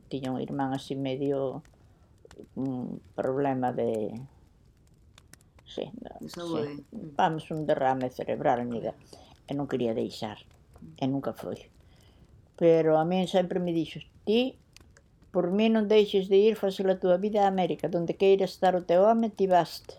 [0.09, 1.61] tiña un irmán así medio
[2.57, 4.17] un problema de
[5.67, 5.91] Sí,
[6.37, 6.85] no, sí.
[6.93, 8.95] Vamos un derrame cerebral, amiga.
[9.49, 10.41] E non quería deixar.
[11.01, 11.69] E nunca foi.
[12.57, 14.57] Pero a min sempre me dixo, ti,
[15.35, 17.89] por mí non deixes de ir facer a túa vida a América.
[17.89, 19.99] Donde queira estar o teu home, ti vaste.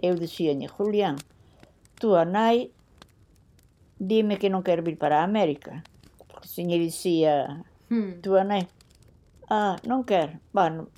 [0.00, 1.16] Eu dixíañe, Julián,
[2.00, 2.72] túa nai
[3.98, 5.84] dime que non quero vir para a América.
[6.28, 8.20] Porque se lle dicía, hmm.
[8.22, 8.64] a nai,
[9.48, 10.40] ah, non quero.
[10.52, 10.88] Bueno,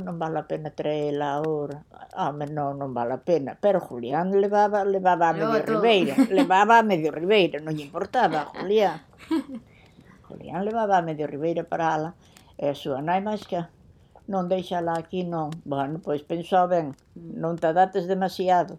[0.00, 1.84] non vale a pena traela ahora.
[2.16, 3.56] Home, non, non vale a pena.
[3.58, 6.14] Pero Julián levaba, levaba a medio Ribeira.
[6.30, 9.00] Levaba a medio Ribeira, non lle importaba, Julián.
[10.28, 12.10] Julián levaba a medio Ribeira para ala.
[12.56, 13.58] E a súa nai máis que
[14.30, 15.52] non deixala aquí, non.
[15.66, 18.78] Bueno, pois pensou ben, non te dates demasiado.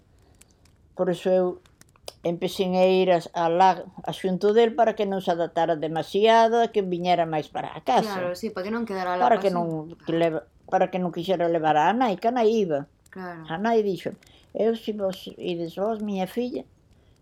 [0.95, 1.45] Por iso eu
[2.23, 6.65] empecé a ir a, a la a xunto del para que non se adaptara demasiado
[6.65, 8.17] e que viñera máis para a casa.
[8.17, 9.21] Claro, sí, para que non quedara lá.
[9.21, 12.49] Para que non que leva, para que non quixera levar a nai, que a nai
[12.49, 12.88] iba.
[13.13, 13.45] Claro.
[13.47, 14.13] A nai dixo,
[14.54, 16.63] eu se vos ides vos, miña filla,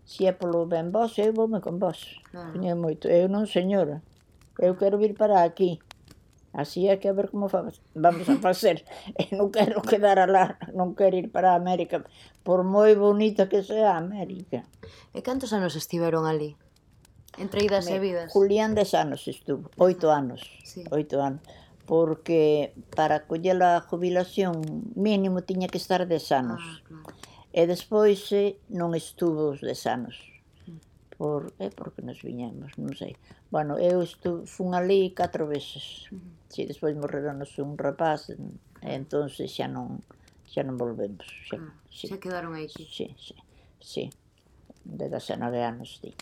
[0.04, 2.20] se é polo ben vos, eu voume con vos.
[2.30, 2.52] Claro.
[2.52, 4.02] Tiña moito, eu non señora,
[4.58, 5.80] eu quero vir para aquí.
[6.54, 8.86] Así é que a ver como vamos a facer.
[9.18, 12.06] Eu non quero quedar alá, non quero ir para a América,
[12.46, 14.62] por moi bonita que sea a América.
[15.10, 16.54] E cantos anos estiveron ali?
[17.42, 18.30] Entre idas e vidas.
[18.30, 20.46] Julián des anos estuvo, oito anos.
[20.62, 20.86] Sí.
[20.94, 21.42] Oito anos
[21.86, 24.62] porque para coller a jubilación
[24.96, 26.62] mínimo tiña que estar 10 ah, anos.
[26.62, 27.24] Ah, claro.
[27.54, 30.16] E despois eh, non estuvo os 10 anos.
[31.14, 33.14] Por, eh, porque nos viñemos, non sei.
[33.46, 36.10] Bueno, eu estu, fun ali catro veces.
[36.10, 36.50] Uh -huh.
[36.50, 40.02] Si, despois morreronos un rapaz, e entonces xa non
[40.50, 41.22] xa non volvemos.
[41.46, 42.10] Xa, ah, sí.
[42.10, 42.66] xa quedaron aí.
[42.66, 43.36] Sí, sí, sí.
[43.78, 44.04] sí.
[44.82, 46.18] De 19 anos, tiña.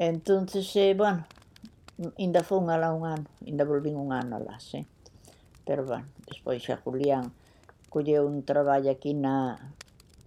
[0.00, 1.28] Entonces, eh, bueno,
[2.18, 4.86] ainda fun alá un ano, ainda volvín un ano alá, sí.
[5.64, 7.32] Pero, bueno, despois xa Julián
[7.92, 9.58] colleu un traballo aquí na,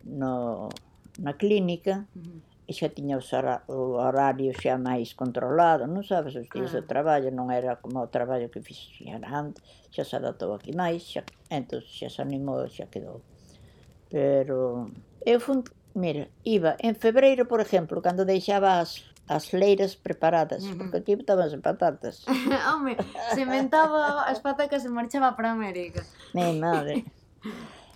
[0.04, 0.70] no,
[1.20, 3.20] na clínica, uh -huh e xa tiña
[3.68, 6.80] o horario xa máis controlado, non sabes, os días ah.
[6.80, 9.60] de traballo non era como o traballo que fixera antes,
[9.92, 13.20] xa se adaptou aquí máis, xa, entón xa se animou, xa quedou.
[14.08, 14.88] Pero
[15.28, 20.72] eu fun, mira, iba en febreiro, por exemplo, cando deixaba as as leiras preparadas, uh
[20.72, 20.78] -huh.
[20.78, 22.26] porque aquí botabas patatas.
[22.70, 22.98] Home,
[23.34, 26.04] sementaba as patacas e marchaba para América.
[26.34, 27.06] Mi madre.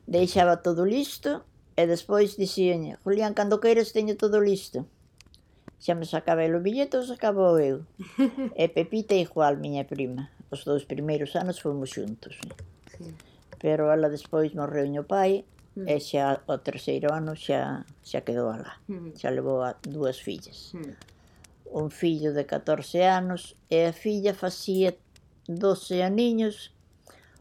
[0.07, 1.43] Deixaba todo listo
[1.75, 4.87] e despois dixíanlle, Julián, cando queiras teño todo listo.
[5.83, 7.85] Xa me sacaba el o billete ou sacaba eu.
[8.61, 10.33] E Pepita igual, miña prima.
[10.49, 12.39] Os dous primeiros anos fomos xuntos.
[12.97, 13.13] Sí.
[13.59, 15.85] Pero ela despois morreu o pai mm.
[15.85, 18.81] e xa o terceiro ano xa, xa quedou alá.
[18.89, 19.13] Mm.
[19.13, 20.73] Xa levou a dúas fillas.
[20.73, 21.16] Mm
[21.71, 24.95] un fillo de 14 anos e a filla facía
[25.47, 26.75] 12 aniños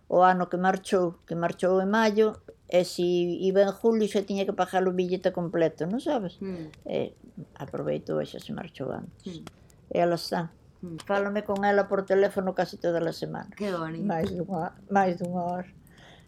[0.08, 4.46] o ano que marchou, que marchou en maio e se iba en julio xa tiña
[4.46, 6.38] que pagar o billete completo, non sabes?
[6.42, 6.70] Mm.
[6.86, 7.14] E
[7.58, 9.42] aproveitou e xa se marchou antes.
[9.42, 9.46] Mm.
[9.90, 10.50] E ela está.
[10.82, 10.98] Mm.
[11.06, 13.50] Fálome con ela por teléfono casi toda a semana.
[13.54, 14.06] Que bonito.
[14.06, 15.70] Mais dunha, máis dunha hora.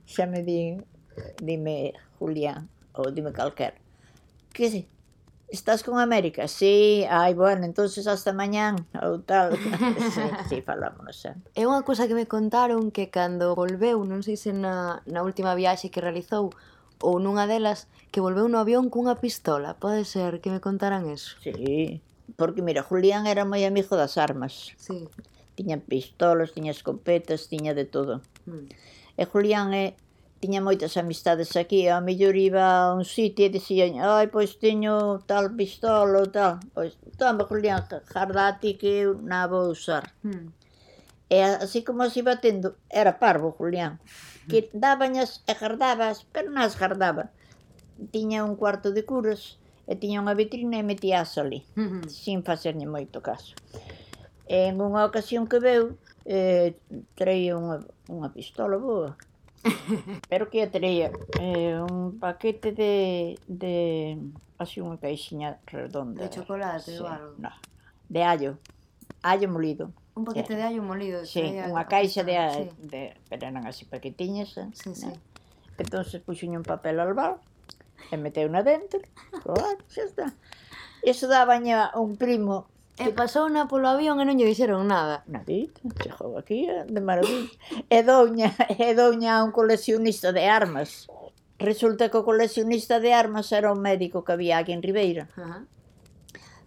[0.07, 0.79] Xa me di,
[1.43, 3.79] dime Julián, ou dime calquer.
[4.55, 4.87] Que si,
[5.49, 6.47] Estás con América?
[6.47, 9.57] Sí, ai, bueno, entonces hasta mañán ou tal.
[10.13, 11.49] sí, sí, falámonos sempre.
[11.57, 11.65] Eh.
[11.65, 15.57] É unha cousa que me contaron que cando volveu, non sei se na, na última
[15.57, 16.53] viaxe que realizou,
[17.01, 19.73] ou nunha delas, que volveu no avión cunha pistola.
[19.81, 21.41] Pode ser que me contaran eso?
[21.41, 22.05] Sí,
[22.37, 24.77] porque mira, Julián era moi amigo das armas.
[24.77, 25.09] Sí.
[25.57, 28.21] Tiña pistolas, tiña escopetas, tiña de todo.
[28.45, 28.69] Mm.
[29.17, 29.97] E Julián é
[30.41, 35.19] tiña moitas amistades aquí, a mellor iba a un sitio e dicían, ai, pois teño
[35.27, 40.15] tal pistola ou tal, pois, toma, Julián, jardati que eu na vou usar.
[40.23, 40.55] Hmm.
[41.29, 43.99] E así como se iba tendo, era parvo, Julián,
[44.47, 44.79] que hmm.
[44.79, 47.35] dabañas e jardabas, pero nas jardaba.
[48.15, 49.59] Tiña un cuarto de curas,
[49.91, 52.05] e tiña unha vitrina e metías ali, uh -huh.
[52.07, 53.59] sin facerne moito caso.
[54.47, 55.99] E en unha ocasión que veu,
[56.29, 56.79] eh,
[57.19, 59.19] traía unha, unha pistola boa,
[60.29, 64.19] Pero que atraía eh, un paquete de, de
[64.59, 66.23] así unha caixinha redonda.
[66.23, 67.35] De chocolate sí, ou algo?
[67.39, 67.53] No,
[68.09, 68.53] de allo,
[69.23, 69.91] allo molido.
[70.15, 70.59] Un paquete sí.
[70.59, 71.23] de allo molido.
[71.27, 72.63] Sí, unha caixa de, sí.
[72.87, 74.57] de, pero eran así paquetiñas.
[74.59, 75.07] Eh, sí, sí.
[75.07, 75.19] Né?
[75.79, 77.39] Entonces puxuñe un papel al bar
[78.11, 78.99] e meteu na dentro.
[79.43, 80.27] Claro, xa está.
[81.03, 81.59] Eso daba
[81.95, 82.67] un primo
[82.99, 85.23] E pasou na polo avión e non lle dixeron nada.
[85.31, 87.55] Nadita, chegou aquí de maravilla.
[87.87, 91.07] E doña, e doña a un coleccionista de armas.
[91.63, 95.31] Resulta que o coleccionista de armas era un médico que había aquí en Ribeira.
[95.39, 95.63] Uh -huh.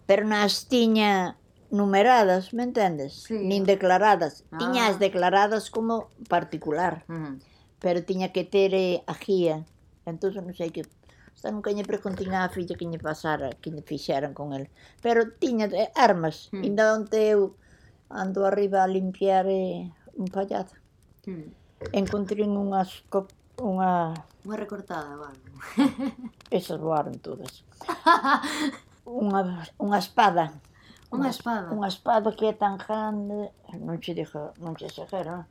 [0.08, 1.36] Pero nas tiña
[1.68, 3.28] numeradas, me entendes?
[3.28, 3.36] Sí.
[3.36, 4.44] Nin declaradas.
[4.52, 4.58] Ah.
[4.60, 7.04] Tiña as declaradas como particular.
[7.08, 7.34] Uh -huh.
[7.80, 9.64] Pero tiña que ter eh, a guía.
[10.08, 10.88] Entón non sei que
[11.50, 14.70] nunca lle preguntín á filla que lle pasara, que lle fixeran con el.
[15.02, 16.62] Pero tiña eh, armas, mm.
[16.62, 17.40] inda onde eu
[18.12, 20.70] ando arriba a limpiar eh, un fallado.
[21.26, 21.50] Mm.
[21.98, 23.02] Encontrin unhas
[23.58, 24.14] unha...
[24.46, 25.38] Unha recortada, vale.
[26.50, 27.66] Esas voaron todas.
[29.06, 30.62] unha, unha espada.
[31.12, 31.68] Unha espada.
[31.74, 35.44] Unha espada que é tan grande, non che dixo, non che xejero,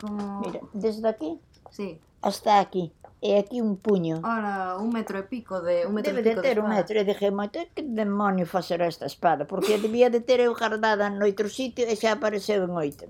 [0.00, 0.40] Como...
[0.40, 1.38] Mira, desde aquí
[1.70, 1.98] sí.
[2.22, 2.92] hasta aquí.
[3.22, 4.20] E aquí un puño.
[4.20, 6.68] Ora, un metro e pico de un metro Debe e pico de ter de un
[6.68, 6.94] metro.
[7.00, 9.48] E dije, moito que demonio facer esta espada?
[9.48, 13.08] Porque debía de ter eu guardada noutro sitio e xa apareceu en oito.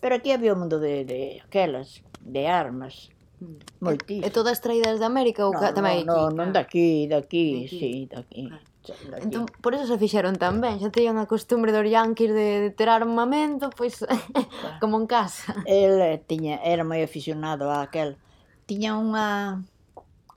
[0.00, 3.12] Pero aquí había un mundo de, de aquelas, de armas.
[3.38, 3.84] Mm.
[3.84, 4.24] Moitísimo.
[4.24, 6.24] E todas traídas de América ou no, tamén no, aquí?
[6.24, 7.78] Non, non daqui, daqui, daqui.
[7.78, 8.48] sí, daqui.
[8.48, 8.73] Ah.
[9.20, 12.70] Entón, por eso se fixeron tan ben, xa teñan a costumbre dos yanquis de, de
[12.70, 14.04] ter armamento, pois
[14.80, 15.56] como en casa.
[15.64, 18.20] El eh, tiña, era moi aficionado a aquel.
[18.68, 19.64] Tiña unha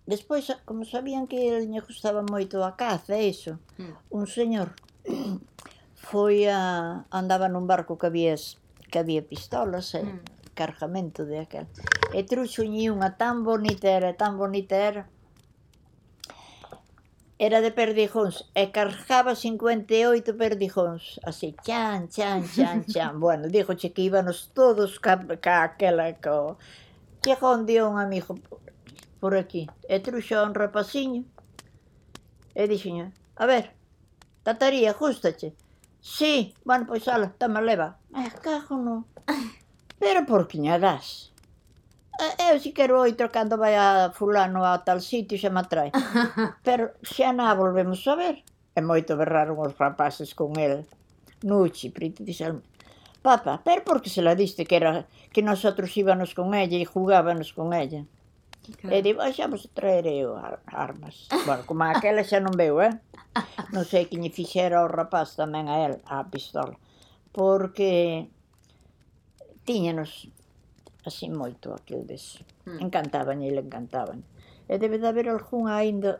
[0.07, 4.15] Despois, como sabían que el lle gustaba moito a caza e iso, mm.
[4.15, 4.71] un señor
[6.09, 8.39] foi a andaba nun barco que había
[8.87, 10.55] que había pistolas e mm.
[10.55, 11.67] cargamento de aquel.
[12.15, 15.11] E truxuñi unha tan bonita era, tan bonita era,
[17.39, 23.19] era de perdijóns e cargaba 58 perdijóns, así, chan, chan, chan, chan.
[23.19, 23.47] bueno,
[23.77, 26.57] che que íbanos todos ca, ca aquela co...
[27.21, 28.39] Que un día un amigo
[29.19, 31.25] por aquí e truxo un rapaciño
[32.55, 33.73] e dixeño, a ver,
[34.43, 35.53] tataría, gustache?
[36.01, 37.99] Sí, bueno, pois ala, tama leva.
[38.15, 39.05] Eh, cago no.
[39.99, 41.33] Pero por que ña das?
[42.17, 45.91] Eh, eu si quero oito cando vai a fulano a tal sitio xa me atrae.
[46.65, 48.35] Pero xa na volvemos a ver.
[48.73, 50.85] E moito berraron os rapaces con el.
[51.45, 52.65] Nuchi, Priti, dixeron,
[53.21, 56.85] papa, pero por que se la diste que era que nosotros íbamos con ella e
[56.85, 58.05] jugábamos con ella?
[58.81, 58.95] Claro.
[58.95, 60.33] E digo, xa vos traer eu
[60.65, 61.29] armas.
[61.45, 62.93] bueno, como aquela xa non veu, eh?
[63.69, 66.73] Non sei que lle fixera o rapaz tamén a el, a pistola.
[67.29, 68.27] Porque
[69.63, 70.33] tiñanos
[71.07, 72.43] así moito aquel des.
[72.67, 72.83] Mm.
[72.83, 74.21] Encantaban e le encantaban.
[74.67, 76.19] E debe de haber algunha aínda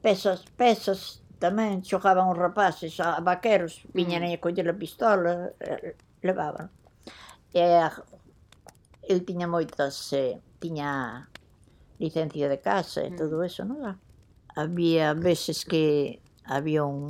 [0.00, 3.92] pesas, pesas tamén xogaban os rapaces a vaqueros, hmm.
[3.92, 4.32] viñan mm.
[4.32, 5.52] a coller a pistola,
[6.24, 6.72] levaban.
[7.52, 7.64] E
[9.08, 11.28] el tiña moitas, eh, tiña
[12.00, 13.16] licencia de casa e mm.
[13.16, 14.00] todo eso, non?
[14.56, 17.06] Había veces que había un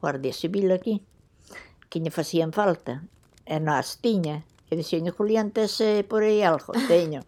[0.00, 1.04] guardia civil aquí
[1.88, 3.04] que lle facían falta
[3.44, 6.72] e nas tiña E dixen, Julián, tes eh, por aí algo?
[6.88, 7.24] Teño.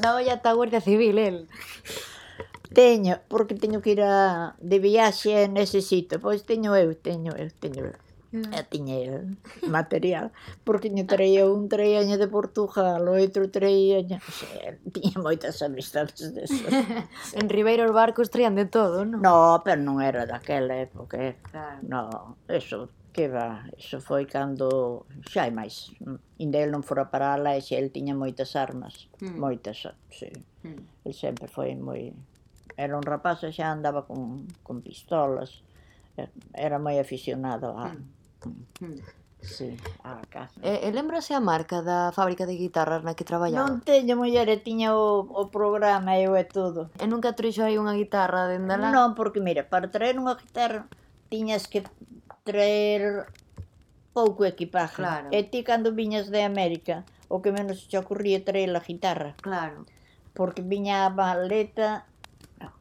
[0.00, 1.48] Na olla ta Guardia Civil, el.
[2.72, 6.18] Teño, porque teño que ir a, de viaxe nese sitio.
[6.24, 7.96] Pois teño eu, teño eu, teño eu.
[8.34, 8.50] Mm.
[8.50, 8.98] E tiña
[9.70, 10.34] material,
[10.66, 14.18] porque tiña traía un traíaña de Portugal, o outro traíaña...
[14.90, 16.66] Tiña moitas amistades desas.
[17.38, 19.22] en Ribeiro os barcos traían de todo, non?
[19.22, 21.14] No, pero non era daquela época.
[21.14, 21.38] Eh.
[21.46, 21.78] Claro.
[21.86, 22.02] No,
[22.50, 25.94] eso Que va, iso foi cando xa hai máis.
[26.42, 29.06] Inde el non fora para ala e xa el tiña moitas armas.
[29.22, 29.38] Mm.
[29.38, 30.34] Moitas, sí.
[30.66, 30.82] Mm.
[31.06, 32.10] El sempre foi moi...
[32.74, 35.62] Era un rapaz e xa andaba con, con pistolas.
[36.50, 37.94] Era moi aficionado a...
[37.94, 38.82] Mm.
[38.82, 38.98] Mm.
[39.44, 40.56] Sí, a casa.
[40.64, 43.68] E, e lembrase a marca da fábrica de guitarras na que traballaba?
[43.68, 46.88] Non teño, muller, e tiña o, o programa o e todo.
[46.96, 48.88] E nunca trouxo aí unha guitarra dende lá?
[48.88, 50.88] Non, porque, mira, para traer unha guitarra
[51.28, 51.84] tiñas que
[52.44, 53.26] traer
[54.12, 55.02] pouco equipaje.
[55.02, 55.28] Claro.
[55.32, 59.34] E ti cando viñas de América, o que menos te ocurría traer a guitarra.
[59.42, 59.88] Claro.
[60.36, 62.06] Porque viña a maleta,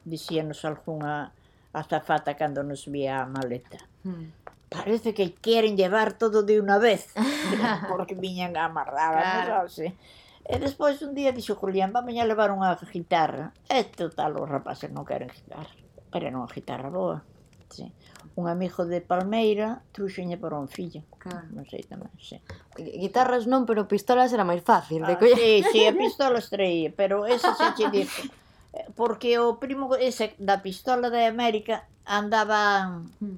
[0.06, 1.34] dicíanos algunha
[1.74, 3.82] azafata cando nos vía a maleta.
[4.04, 4.30] Hmm.
[4.70, 7.14] Parece que queren llevar todo de unha vez,
[7.90, 9.66] porque viñan amarradas, claro.
[9.66, 9.96] non
[10.44, 13.56] E despois un día dixo Julián, vamos a levar unha guitarra.
[13.72, 15.72] E total, os rapaces non queren guitarra,
[16.12, 17.24] pero non guitarra boa.
[17.72, 17.88] Sí
[18.36, 21.06] un amigo de Palmeira truxenlle para un fillo.
[21.22, 21.46] Claro.
[21.54, 22.42] Non sei tamén, sí.
[22.74, 25.38] Guitarras non, pero pistolas era máis fácil de ah, coller.
[25.38, 28.26] Sí, sí, a pistolas traía, pero ese se che dixo.
[28.74, 33.38] Eh, porque o primo ese da pistola de América andaba hmm.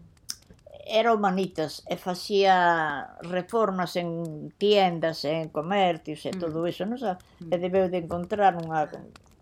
[0.88, 6.40] era o manitas e facía reformas en tiendas, en comercios e hmm.
[6.40, 7.20] todo iso, non sabe?
[7.44, 7.52] Hmm.
[7.52, 8.88] E debeu de encontrar unha...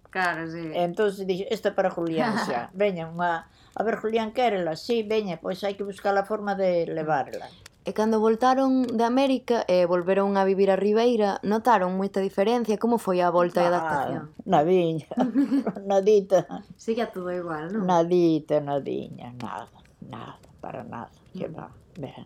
[0.09, 0.65] Claro, sí.
[0.73, 3.45] E entón dixo, esta para Julián xa, veña unha
[3.75, 7.49] a ver, Julián, quérela, sí, veña, pois hai que buscar a forma de levarla.
[7.83, 12.79] E cando voltaron de América e volveron a vivir a Ribeira, notaron moita diferencia?
[12.79, 14.23] Como foi a volta ah, e a adaptación?
[14.31, 15.09] Ah, na viña,
[15.89, 16.47] nadita.
[16.79, 17.83] Sigue todo igual, non?
[17.83, 19.67] Nadita, nadiña, nada,
[19.99, 21.11] nada, para nada.
[21.35, 21.67] Que va,
[21.99, 22.23] ben,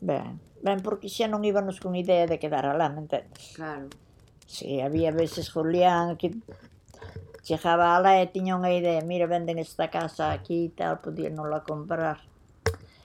[0.00, 0.40] ben.
[0.64, 3.52] Ben, porque xa non íbamos con idea de quedar alá, me entendes?
[3.52, 3.92] Claro.
[4.48, 6.32] Si, sí, había veces, Julián, que
[7.46, 10.98] Chegaba alá e tiña unha idea, mira, venden esta casa aquí e tal,
[11.46, 12.18] la comprar.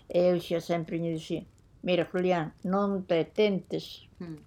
[0.09, 1.45] E eu xa sempre me dicía,
[1.85, 4.41] mira, Julián, non te tentes, hmm.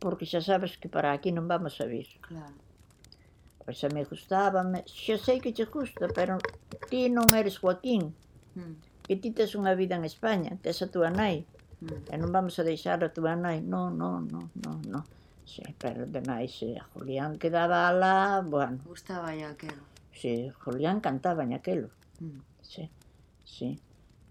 [0.00, 2.08] porque xa sabes que para aquí non vamos a vir.
[2.24, 2.56] Claro.
[3.60, 6.40] Pois a mí gustábame, xa sei que che gusta, pero
[6.88, 8.16] ti non eres Joaquín,
[8.56, 9.04] hmm.
[9.04, 11.44] que ti tes unha vida en España, tes a tua nai,
[11.84, 12.08] mm.
[12.08, 15.04] e non vamos a deixar a tua nai, non, non, non, non, non.
[15.44, 16.72] Sí, pero demais, sí.
[16.72, 18.78] Eh, Julián quedaba lá, bueno.
[18.84, 19.82] Gustaba aquelo.
[20.12, 21.88] Sí, Julián cantaba aquelo.
[22.20, 22.40] Mm.
[22.62, 22.90] Sí,
[23.44, 23.78] sí.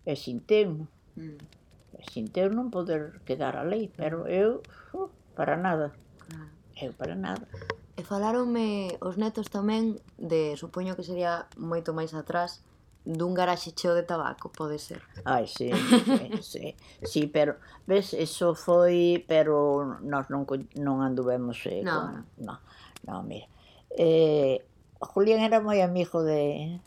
[0.06, 1.64] E sinteu mm.
[2.00, 4.66] E sinteu non poder quedar alí, pero eu,
[4.98, 5.08] uh,
[5.38, 5.94] para nada.
[6.34, 6.50] Ah.
[6.76, 7.46] Eu para nada.
[7.94, 12.66] E falaronme os netos tamén de, supoño que sería moito máis atrás,
[13.06, 15.02] dun garaxe cheo de tabaco, pode ser.
[15.26, 20.48] Ai, sí, sí, sí, sí pero, ves, eso foi, pero nós non,
[20.80, 21.92] non anduvemos eh, no.
[21.92, 22.08] con...
[22.40, 22.56] No,
[23.04, 23.48] no, mira.
[23.92, 24.64] Eh,
[25.00, 26.80] Julián era moi amigo de...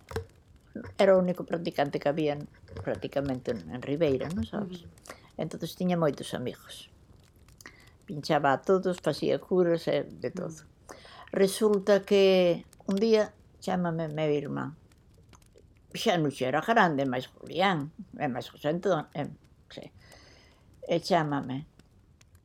[0.97, 2.37] Era o único practicante que había
[2.85, 4.85] prácticamente en Ribeira, non sabes?
[4.85, 5.41] Uh -huh.
[5.41, 6.89] entonces tiña moitos amigos.
[8.09, 10.65] Pinchaba a todos, facía curas e eh, de todo.
[11.33, 14.77] Resulta que un día chamame meu irmán
[15.95, 19.29] xa no xera grande, máis Julián, é máis José Antón, é,
[19.71, 19.87] sí.
[20.89, 21.67] Eh, e chámame.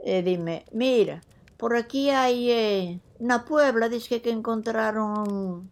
[0.02, 1.22] E eh, dime, mira,
[1.58, 5.70] por aquí hai eh, na Puebla, diz que que encontraron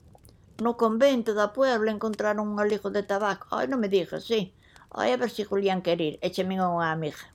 [0.61, 3.47] no convento da Puebla encontraron un alijo de tabaco.
[3.55, 4.53] Ai, non me digas, sí.
[4.91, 6.15] Ai, a ver se Julián quer ir.
[6.21, 7.33] Eche min unha amiga.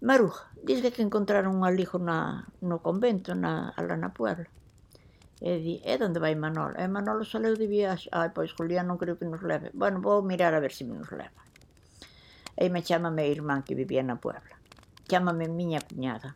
[0.00, 4.46] Maruja, diz que que encontraron un alijo na, no convento, na, ala na Puebla.
[5.46, 6.74] E di, e onde vai Manolo?
[6.74, 8.10] E Manolo saleu de viaxe.
[8.10, 9.70] Ai, pois Julián non creo que nos leve.
[9.80, 11.38] Bueno, vou mirar a ver se nos leva.
[12.58, 14.58] E me chama meu irmán que vivía na Puebla.
[15.06, 16.34] Chámame miña cuñada.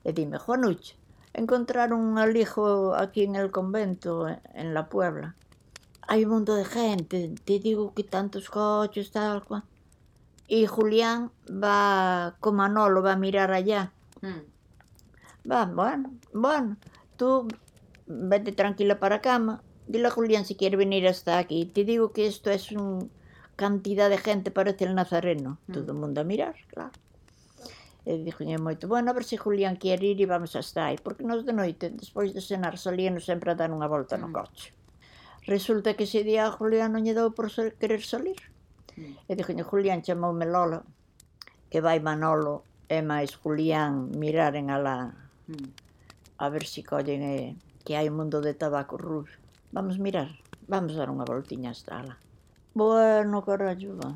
[0.00, 0.96] E dime, Juanucho,
[1.36, 5.36] encontraron un alijo aquí en el convento, en la Puebla.
[6.08, 9.68] Hai un mundo de gente, te digo que tantos coches, tal, cual.
[10.48, 13.92] E Julián va con Manolo, va a mirar allá.
[14.24, 14.40] Mm.
[15.44, 16.80] Va, bueno, bueno,
[17.20, 17.44] tú
[18.10, 19.62] vete tranquila para a cama.
[19.86, 21.66] Dile a Julián si quiere venir hasta aquí.
[21.66, 23.10] Te digo que esto es un
[23.54, 25.58] cantidad de gente parece el Nazareno.
[25.66, 25.72] Mm.
[25.72, 26.92] Todo o mundo a mirar, claro.
[28.06, 30.96] Eh, e dixenlle moito, bueno, a ver se Julián quer ir e vamos hasta aí,
[30.96, 34.34] porque nos de noite, despois de cenar, salíamos sempre a dar unha volta no mm.
[34.34, 34.72] coche.
[35.44, 38.40] Resulta que ese día Julián non lle dou por querer salir.
[38.96, 39.28] Mm.
[39.28, 40.80] E dixenlle, Julián chamoume Lola,
[41.68, 44.96] que vai Manolo e máis Julián miraren a la,
[45.52, 45.68] mm.
[46.40, 47.36] a ver se collen e...
[47.36, 49.34] Eh, que hai un mundo de tabaco rubio.
[49.74, 50.30] Vamos mirar,
[50.70, 52.22] vamos dar unha voltiña hasta ala.
[52.70, 54.14] Bueno, carallo, va.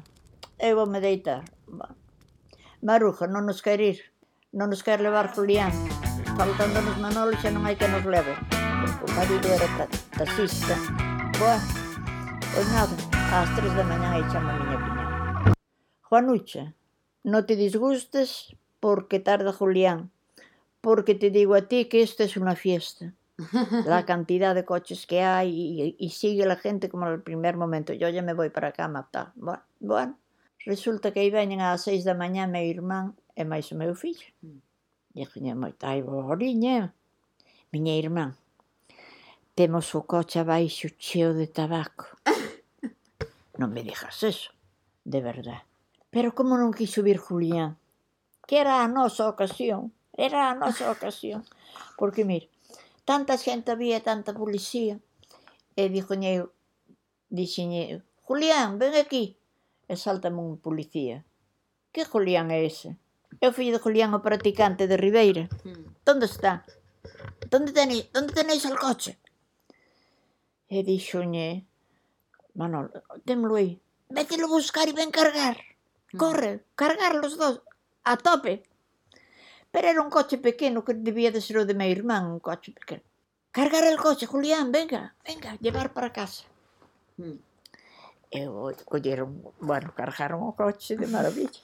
[0.62, 1.42] Eu vou me deitar.
[1.66, 1.90] Va.
[2.86, 4.14] Maruja, non nos quer ir.
[4.54, 5.74] Non nos quer levar Julián.
[6.38, 8.38] Faltándonos Manolo xa non hai que nos leve.
[8.78, 9.66] Porque o marido era
[10.22, 10.78] taxista.
[11.42, 11.66] Bueno,
[12.54, 12.94] pois nada,
[13.34, 15.04] ás tres da mañá e chama a miña piña.
[16.06, 16.78] Juanucha,
[17.26, 20.14] non te disgustes porque tarda Julián.
[20.78, 23.10] Porque te digo a ti que esta es unha fiesta.
[23.86, 27.56] la cantidad de coches que hay y, y, sigue la gente como en el primer
[27.56, 27.92] momento.
[27.92, 29.32] Yo ya me voy para cama, tal.
[29.34, 30.18] Bueno, bueno,
[30.64, 34.30] resulta que aí veñen ás seis da mañá meu irmán e máis o meu fillo.
[34.42, 34.62] Mm.
[35.14, 36.94] Dixenlle moita, ai, boriña,
[37.70, 38.34] miña irmán,
[39.54, 42.06] temos o coche abaixo cheo de tabaco.
[43.58, 44.50] non me dijas eso,
[45.02, 45.62] de verdad.
[46.10, 47.78] Pero como non quixo subir Julián?
[48.46, 51.42] Que era a nosa ocasión, era a nosa ocasión.
[51.98, 52.46] Porque, mira,
[53.04, 55.00] tanta xente había, tanta policía.
[55.76, 56.44] E dixoñe eu,
[57.28, 59.36] dixen eu, Julián, ven aquí.
[59.88, 61.24] E saltame un policía.
[61.92, 62.96] Que Julián é ese?
[63.40, 65.44] É o fillo de Julián, o practicante de Ribeira.
[65.64, 66.04] Mm.
[66.06, 66.64] Donde está?
[67.52, 69.18] Donde tenéis, donde tenéis el coche?
[70.68, 71.66] E dixoñe,
[72.54, 72.90] Manol,
[73.26, 73.82] témelo aí.
[74.08, 75.58] Vételo buscar e ven cargar.
[76.12, 76.18] Hmm.
[76.18, 77.62] Corre, cargar los dos.
[78.04, 78.62] A tope.
[79.74, 82.70] Pero era un coche pequeno que debía de ser o de meu irmán, un coche
[82.70, 83.02] pequeno.
[83.50, 86.46] Cargar el coche, Julián, venga, venga, llevar para casa.
[87.18, 87.38] Eh, hmm.
[88.30, 91.58] Eu colleron, bueno, cargaron o coche de maravilla.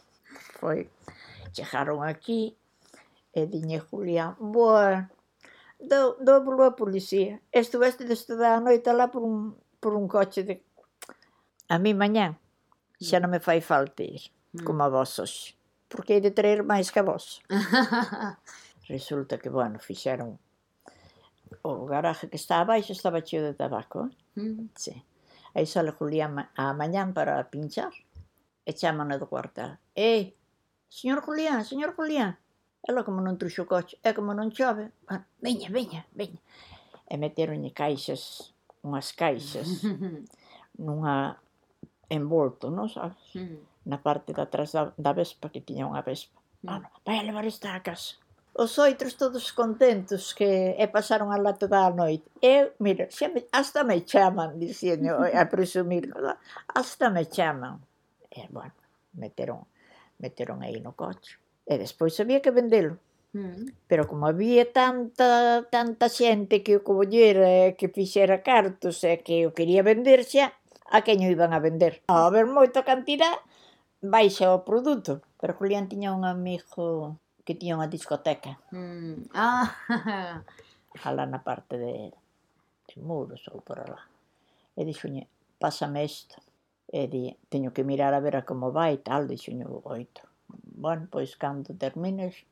[0.59, 0.91] Foi,
[1.55, 2.59] chegaron aquí
[3.31, 5.07] e diñe Julián, bueno,
[5.79, 7.39] do, do a policía.
[7.55, 10.55] Estuveste de estudar a noite lá por un, por un coche de...
[11.71, 12.35] A mí mañán
[12.99, 13.23] xa mm.
[13.23, 14.67] non me fai falta ir, mm.
[14.67, 15.60] como a vos hoxe
[15.91, 17.43] porque hai de traer máis que vos.
[18.87, 20.39] Resulta que, bueno, fixeron
[21.63, 24.41] o garaje que está abaixo estaba cheo de tabaco, eh?
[24.41, 24.71] Mm.
[24.79, 24.95] Sí.
[25.55, 27.93] Aí sale Julián a mañán para pinchar
[28.65, 29.83] e chamano do cuartel.
[29.99, 30.39] Ei,
[30.87, 32.39] señor Julián, señor Julián.
[32.87, 34.95] Ela como non truxo o coche, é como non chove.
[35.05, 36.41] Bueno, veña, veña, veña.
[37.11, 38.55] E meteronlle caixas,
[38.87, 39.83] unhas caixas,
[40.87, 41.37] nunha
[42.09, 43.19] envolto, non sabes?
[43.35, 46.37] Mm na parte de atrás da, da vespa, que tiña unha vespa.
[46.67, 48.21] Ah, vai a levar esta a casa.
[48.53, 52.27] Os outros todos contentos que e pasaron a lá toda a noite.
[52.43, 56.13] Eu, mira, xa me, hasta me chaman, dicendo, a presumir,
[56.75, 57.81] hasta me chaman.
[58.29, 58.75] E, bueno,
[59.15, 59.65] meteron,
[60.19, 61.39] meteron aí no coche.
[61.65, 62.99] E despois había que vendelo.
[63.33, 63.71] Mm.
[63.87, 69.55] Pero como había tanta tanta xente que o collera, que fixera cartos e que o
[69.55, 70.51] quería vender xa,
[70.91, 72.03] a quen o iban a vender?
[72.11, 73.39] A haber moita cantidad
[74.01, 78.57] baixa o produto, pero Julián tiña un amigo que tiña unha discoteca.
[78.73, 79.29] Mm.
[79.37, 79.69] Ah.
[81.07, 82.11] Alá na parte de,
[82.89, 84.03] de muros ou por alá.
[84.75, 85.29] E dixoñe,
[85.61, 86.41] pásame isto.
[86.91, 90.27] E di, teño que mirar a ver a como vai e tal, dixoñe o oito.
[90.51, 92.43] Bueno, pois cando termines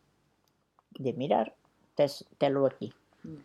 [0.95, 1.57] de mirar,
[1.97, 2.93] tes, telo aquí.
[3.25, 3.43] Mm.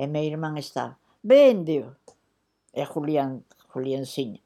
[0.00, 1.96] E meu irmán está, vendio.
[2.72, 4.40] E Julián, Julián Siña,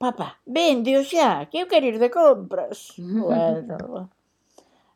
[0.00, 2.96] papá, vendio xa, que eu quero ir de compras.
[2.96, 4.08] bueno,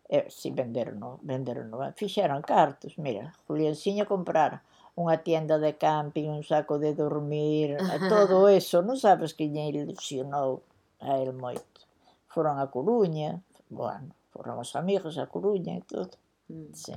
[0.09, 4.65] eh, si venderon, venderon, fixeron cartos, mira, Julianciño comprar
[4.97, 9.69] unha tienda de camping, un saco de dormir, eh, todo eso, non sabes que lle
[9.69, 10.65] ilusionou
[11.05, 11.85] a el moito.
[12.33, 16.17] Foron a Coruña, bueno, foron os amigos a Coruña e todo.
[16.49, 16.73] Mm.
[16.73, 16.97] Sí,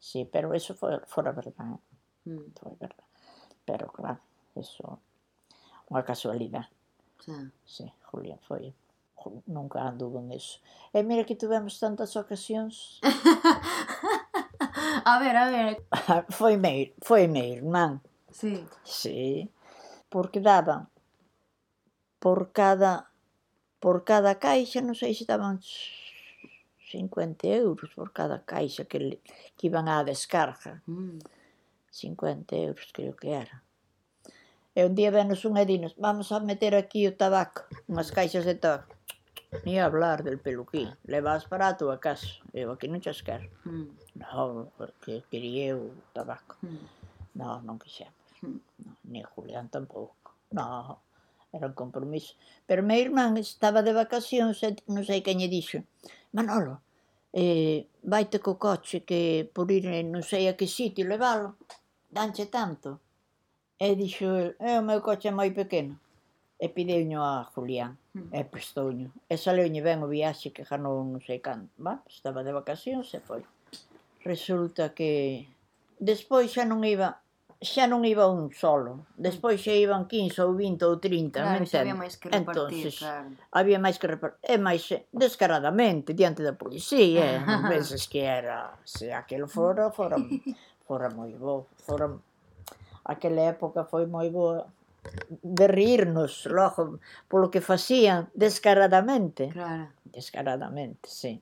[0.00, 1.76] sí, pero eso foi, fora verdade.
[2.24, 2.56] Mm.
[2.56, 3.10] Foi verdade.
[3.68, 4.22] Pero claro,
[4.56, 5.02] eso
[5.92, 6.72] unha casualidade.
[7.26, 7.50] Tá.
[7.64, 8.74] Sí, Julián foi
[9.46, 10.60] nunca anduvo eso.
[10.92, 13.00] E mira que tivemos tantas ocasións.
[15.04, 15.84] a ver, a ver.
[16.30, 18.00] Foi meir, foi meir, irmán.
[18.30, 18.64] Sí.
[18.84, 19.50] Sí.
[20.10, 20.88] Porque daban
[22.18, 23.08] por cada
[23.80, 29.20] por cada caixa, non sei se daban 50 euros por cada caixa que,
[29.56, 30.80] que iban á descarga.
[30.88, 31.20] Mm.
[31.90, 33.63] 50 euros creo que era.
[34.74, 38.42] E un día venos un e dinos, vamos a meter aquí o tabaco, unhas caixas
[38.42, 38.90] de tabaco.
[39.62, 42.42] Ni hablar del peluquín, levas para a tua casa.
[42.50, 43.46] Eu aquí non chas quero.
[43.62, 43.86] Mm.
[44.18, 46.58] Non, porque quería o tabaco.
[46.66, 46.82] Mm.
[47.38, 48.18] Non, non quixemos.
[48.42, 48.58] Mm.
[48.82, 50.34] No, ni Julián tampouco.
[50.50, 50.98] Non,
[51.54, 52.34] era un compromiso.
[52.66, 55.86] Pero meu irmán estaba de vacacións e non sei quen lle dixo,
[56.34, 56.82] Manolo,
[57.30, 61.62] eh, vaite co coche que por ir eh, non sei a que sitio levalo,
[62.10, 62.98] danche tanto.
[63.78, 65.98] E dixo é o meu coche é moi pequeno.
[66.58, 68.30] E pideuño a Julián, mm.
[68.30, 69.10] e prestouño.
[69.26, 71.98] E saleuñe ben o viaxe que ganou non sei canto, va?
[72.06, 73.42] Estaba de vacacións e foi.
[74.22, 75.44] Resulta que
[75.98, 77.24] despois xa non iba
[77.64, 79.08] xa non iba un solo.
[79.16, 82.86] Despois xa iban 15 ou 20 ou 30, claro, me Xa Había máis que repartir,
[82.86, 83.28] Entonces, claro.
[83.50, 84.38] Había máis que repartir.
[84.44, 88.78] E máis eh, descaradamente, diante da policía, eh, non penses que era...
[88.86, 90.20] Se aquilo fora, fora,
[90.86, 92.06] fora moi bo, fora
[93.04, 94.66] aquela época foi moi boa
[95.42, 96.98] de rirnos, logo,
[97.28, 99.48] polo que facían descaradamente.
[99.52, 99.88] Claro.
[100.04, 101.40] Descaradamente, sí.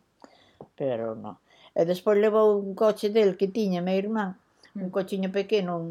[0.75, 1.39] Pero non.
[1.73, 4.37] E despois levou un coche del que tiña meu irmán,
[4.77, 4.95] un mm.
[4.95, 5.89] cochiño pequeno, un...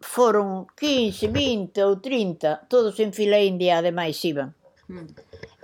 [0.00, 4.52] foron 15, 20 ou 30, todos en fila india, ademais iban.
[4.90, 5.08] Mm.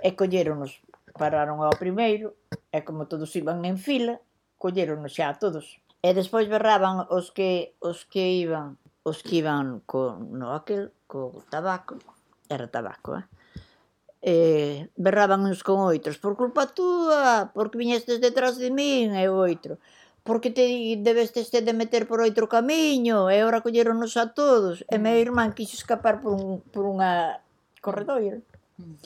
[0.01, 0.79] E colleronos,
[1.19, 2.33] pararon ao primeiro,
[2.71, 4.23] e como todos iban en fila,
[4.57, 5.81] colleronos xa a todos.
[6.01, 11.97] E despois berraban os que os que iban os que iban co noquel, co tabaco,
[12.49, 13.25] era tabaco, eh?
[14.21, 14.35] E
[15.01, 19.81] berraban uns con outros, por culpa túa, porque viñestes detrás de min, e outro,
[20.21, 20.69] porque te
[21.01, 25.25] debestes te de meter por outro camiño, e ora colleronos a todos, e meu mm.
[25.25, 27.41] irmán quixo escapar por, un, por unha
[27.81, 28.37] corredoira.
[28.77, 29.01] Mm.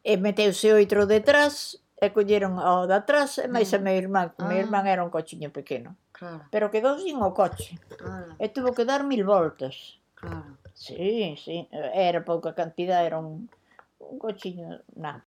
[0.00, 1.76] E meteuse outro detrás,
[2.06, 3.84] e colleron ao de atrás e máis a mm.
[3.84, 4.46] meu irmán, ah.
[4.46, 5.98] meu irmán era un cochiño pequeno.
[6.14, 6.46] Claro.
[6.48, 7.76] Pero quedou sin o coche.
[7.98, 8.38] Claro.
[8.38, 10.00] E tuvo que dar mil voltas.
[10.14, 10.56] Claro.
[10.72, 13.50] Sí, sí, era pouca cantidad, era un,
[13.98, 15.26] un cochiño, nada.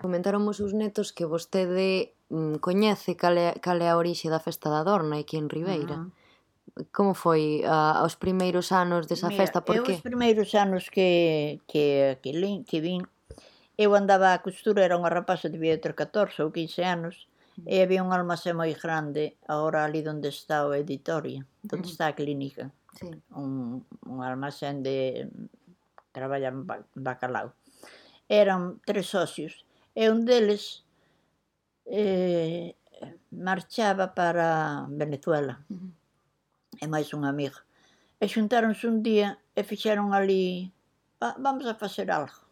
[0.00, 4.40] Comentaron os seus netos que vostede mm, coñece cal é, cal é a orixe da
[4.40, 5.96] festa da Dorna aquí en Ribeira.
[6.00, 6.88] Uh -huh.
[6.92, 9.60] Como foi uh, os primeiros anos desa Mira, festa?
[9.60, 9.96] Por eu que?
[9.96, 13.04] os primeiros anos que, que, que, que, que vin
[13.76, 17.28] eu andaba a costura, era unha rapaza, debía ter 14 ou 15 anos,
[17.60, 17.68] mm.
[17.68, 21.92] e había un almacén moi grande, agora ali onde está o editoria, onde mm.
[21.92, 22.72] está a clínica.
[22.96, 23.12] Sí.
[23.36, 25.28] Un, un almacén de
[26.16, 26.64] traballan
[26.96, 27.52] bacalao.
[28.32, 30.88] Eran tres socios, e un deles
[31.84, 32.72] eh,
[33.28, 35.92] marchaba para Venezuela, uh
[36.76, 37.56] e máis un amigo.
[38.20, 40.72] E xuntáronse un día e fixeron ali,
[41.40, 42.45] vamos a facer algo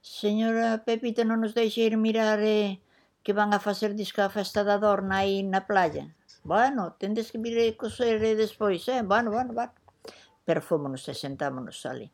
[0.00, 2.80] Señora Pepita, non nos deixe ir mirar eh,
[3.20, 6.08] que van a facer disca a festa da Dorna aí na playa.
[6.40, 9.04] Bueno, tendes que vir eh, coser eh, despois, eh?
[9.04, 9.76] Bueno, bueno, bueno.
[10.48, 12.08] Pero fomos e sentámonos ali.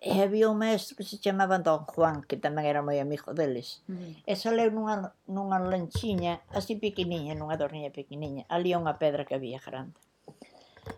[0.00, 3.84] E había un mestre que se chamaba Don Juan, que tamén era moi amigo deles.
[3.84, 4.24] Mm.
[4.24, 8.48] E saleu nunha, nunha lanchiña, así pequeniña, nunha dorniña pequeniña.
[8.48, 9.96] Ali unha pedra que había grande.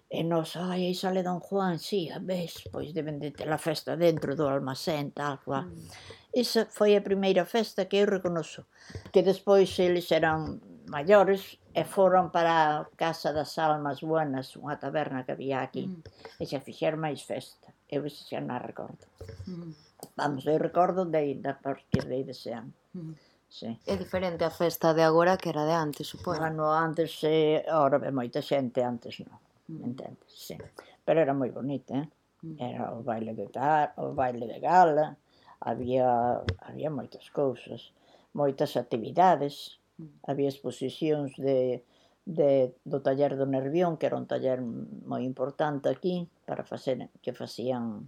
[0.09, 3.61] E nos, ai, aí sale Don Juan, si, a ves, pois deben de ter a
[3.61, 5.69] festa dentro do almacén, tal, cual.
[5.69, 5.85] Mm.
[6.33, 8.65] Esa foi a primeira festa que eu reconozo.
[9.13, 15.29] Que despois eles eran maiores e foron para a Casa das Almas Buenas, unha taberna
[15.29, 16.41] que había aquí, mm.
[16.41, 17.69] e xa fixeron máis festa.
[17.93, 19.05] Eu ese xa non recordo.
[19.45, 19.77] Mm.
[20.17, 22.73] Vamos, eu recordo de ainda, porque de ese ano.
[22.97, 23.13] Mm.
[23.49, 23.77] Sí.
[23.85, 26.41] É diferente a festa de agora que era de antes, supoño.
[26.41, 30.33] Bueno, antes, eh, ora ve moita xente, antes non entendes?
[30.33, 30.57] Sí.
[31.05, 32.09] Pero era moi bonita, eh?
[32.43, 32.57] Mm.
[32.59, 35.17] Era o baile de tar, o baile de gala,
[35.61, 37.93] había, había moitas cousas,
[38.33, 40.31] moitas actividades, mm.
[40.31, 41.83] había exposicións de,
[42.25, 47.35] de, do taller do Nervión, que era un taller moi importante aquí, para facer, que
[47.35, 48.07] facían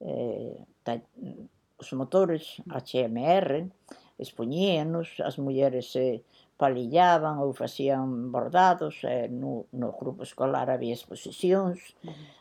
[0.00, 0.96] eh, ta,
[1.76, 2.72] os motores mm.
[2.72, 3.50] HMR,
[4.16, 6.24] expoñíanos, as mulleres se...
[6.24, 11.94] Eh, palillaban ou facían bordados, e no, no grupo escolar había exposicións,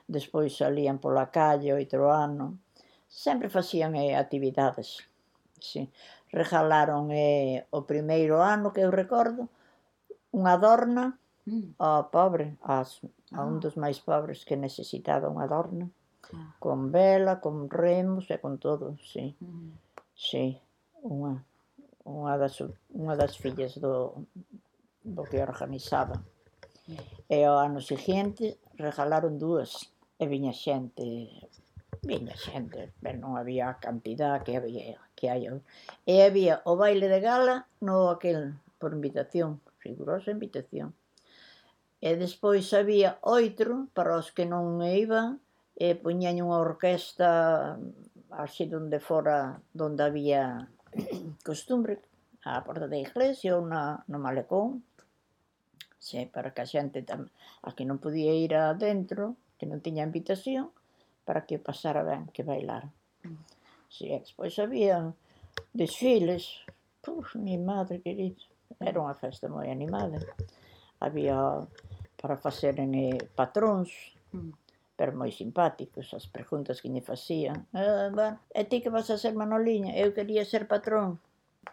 [0.07, 2.59] despois salían pola calle oito ano,
[3.11, 5.03] sempre facían eh, actividades.
[5.59, 5.91] Sí.
[6.31, 9.51] Regalaron eh, o primeiro ano que eu recordo
[10.31, 11.79] unha adorna mm.
[11.79, 13.03] ao pobre, as,
[13.35, 13.61] a un ah.
[13.63, 15.91] dos máis pobres que necesitaba unha adorna,
[16.31, 16.55] ah.
[16.63, 19.35] con vela, con remos e con todo, sí.
[20.15, 20.55] Sí,
[21.03, 21.43] unha
[22.05, 22.61] unha das,
[22.93, 24.25] unha das fillas do,
[25.01, 26.21] do que organizaba.
[27.25, 29.89] E ao ano seguinte regalaron dúas
[30.21, 31.49] e viña xente
[32.05, 35.49] viña xente, pero non había a cantidad que había que hai.
[36.05, 40.93] E había o baile de gala no aquel por invitación, rigurosa invitación.
[41.97, 45.41] E despois había oitro para os que non iban
[45.73, 47.75] e poñían unha orquesta
[48.29, 50.69] así donde fora, donde había
[51.49, 51.99] costumbre
[52.45, 54.83] á porta da iglesia ou na, no malecón.
[55.99, 57.27] Se para que a xente tam,
[57.65, 60.71] a que non podía ir adentro que non tiña invitación
[61.27, 62.93] para que pasara ben que bailar
[63.89, 65.13] si, e despois había
[65.73, 66.65] desfiles.
[67.01, 68.41] Puf, mi madre querida
[68.81, 70.19] era unha festa moi animada.
[70.99, 71.63] Había
[72.19, 73.91] para faceren eh, patróns.
[74.33, 74.51] Mm
[74.95, 77.67] pero moi simpáticos as preguntas que lle facían.
[77.75, 79.91] Eh, ah, bueno, e ti que vas a ser Manoliña?
[79.93, 81.19] Eu quería ser patrón,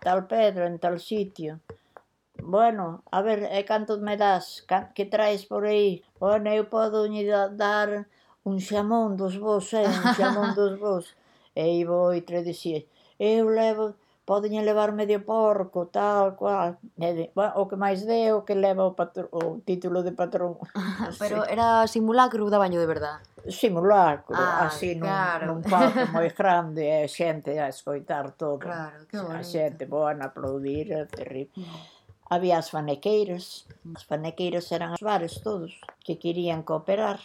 [0.02, 1.62] tal Pedro, en tal sitio.
[2.42, 4.66] Bueno, a ver, e canto me das?
[4.94, 6.02] Que traes por aí?
[6.18, 7.06] Bueno, eu podo
[7.54, 8.10] dar
[8.42, 9.86] un xamón dos vos, eh?
[9.86, 11.14] un xamón dos vos.
[11.54, 12.82] E aí vou e tre dicía,
[13.20, 13.94] eu levo
[14.24, 18.86] poden levar medio porco, tal, cual, de, bueno, o que máis dé, o que leva
[18.86, 20.58] o, patro, o título de patrón.
[21.18, 21.50] Pero sí.
[21.50, 23.18] era simulacro da baño de verdad?
[23.50, 25.42] Simulacro, ah, así nun, claro.
[25.50, 28.62] nun palco moi grande, e xente a escoitar todo.
[28.62, 29.34] Claro, que bonito.
[29.34, 31.58] A xente boa a aplaudir, é terrible.
[31.58, 32.30] Mm.
[32.30, 33.98] Había as fanequeiras, mm.
[33.98, 35.74] as fanequeiras eran as bares todos
[36.06, 37.18] que querían cooperar,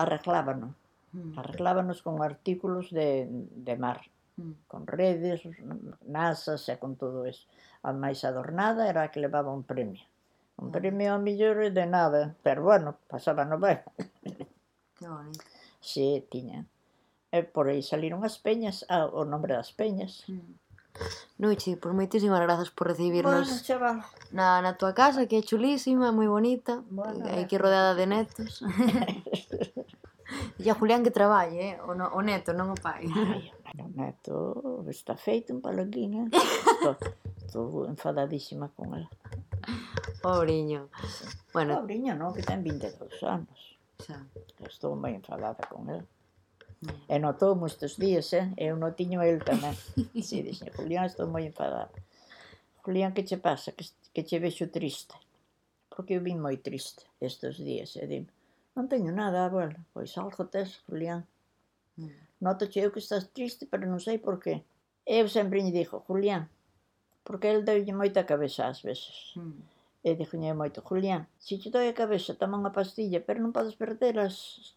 [0.00, 0.72] arreglábano.
[1.12, 1.36] Mm.
[1.36, 4.08] Arreglábanos con artículos de, de mar
[4.38, 4.70] Mm.
[4.70, 5.42] con redes,
[6.06, 7.42] nasas e con todo eso.
[7.82, 10.06] A máis adornada era a que levaba un premio.
[10.62, 10.74] Un ah.
[10.78, 13.82] premio a millor de nada, pero bueno, pasaba no ben.
[14.94, 15.44] Que bonito.
[15.82, 16.66] Sí, tiña.
[17.30, 20.22] E por aí saliron as peñas, ah, o nombre das peñas.
[20.30, 20.54] Mm.
[21.38, 24.02] Nuchi, pois moitísimas grazas por recibirnos bueno, chaval.
[24.32, 28.06] na, na tua casa, que é chulísima, moi bonita, bueno, eh, e aquí rodeada de
[28.10, 28.58] netos.
[30.58, 31.74] e a Julián que traballe, eh?
[31.86, 33.06] o, no, o neto, non o pai.
[33.06, 36.32] Ai, Non neto todo, está feito un paloquiño.
[36.32, 36.96] estou,
[37.44, 39.10] estou enfadadísima con ela.
[40.22, 40.88] Pobriño.
[41.52, 42.18] Bueno, Pobriño mm.
[42.20, 43.60] non, que ten 22 anos.
[44.00, 44.24] Xa.
[44.64, 46.06] Estou moi enfadada con ela.
[47.10, 48.48] E notou estes días, eh?
[48.56, 49.74] Eu non tiño el tamén.
[50.22, 51.90] Si, dixen, Julián, estou moi enfadada.
[52.86, 53.74] Julián, que che pasa?
[53.74, 55.12] Que, que che vexo triste.
[55.90, 57.98] Porque eu vim moi triste estes días.
[57.98, 58.08] E eh?
[58.08, 58.24] dim,
[58.78, 59.76] non teño nada, abuela.
[59.90, 61.26] Pois algo tes, Julián.
[61.98, 62.27] Mm.
[62.40, 64.62] Nótoche eu que estás triste, pero non sei por qué.
[65.08, 66.46] E eu sempre lle dixo, Julián,
[67.26, 69.34] porque el deulle moita cabeza ás veces.
[69.34, 69.78] Mm.
[70.06, 73.74] E dixoñe moito, Julián, se te doi a cabeza, toma unha pastilla, pero non podes
[73.74, 74.36] perder as,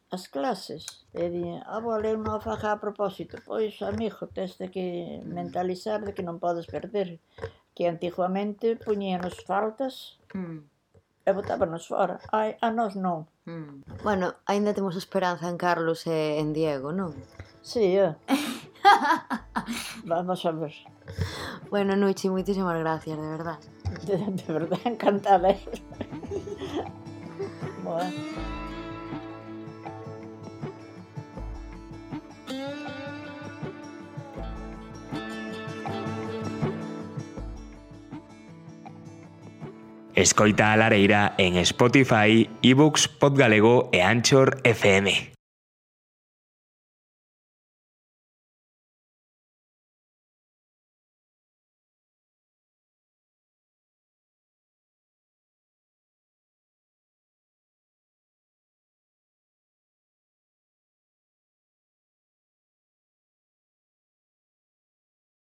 [0.10, 1.06] as clases.
[1.14, 3.38] E di, ah, vou ler unha faja a propósito.
[3.46, 5.30] Pois, amigo, tens de que hmm.
[5.30, 7.22] mentalizar de que non podes perder.
[7.78, 10.60] Que antiguamente puñíanos faltas mm.
[11.24, 12.20] e botábanos fora.
[12.34, 13.30] Ai, a nós non.
[13.48, 14.04] Mm.
[14.04, 17.16] Bueno, aínda temos esperanza en Carlos e en Diego, non?
[17.62, 18.16] Sí, eh.
[20.06, 20.74] Vamos a ver.
[21.70, 23.60] Bueno, Nuchi, moitísimas gracias, de verdad.
[24.08, 25.52] De, de verdad, encantada.
[25.52, 25.60] Eh.
[27.84, 28.12] bueno.
[40.14, 45.31] Escoita a Lareira en Spotify, eBooks, Podgalego e Anchor FM.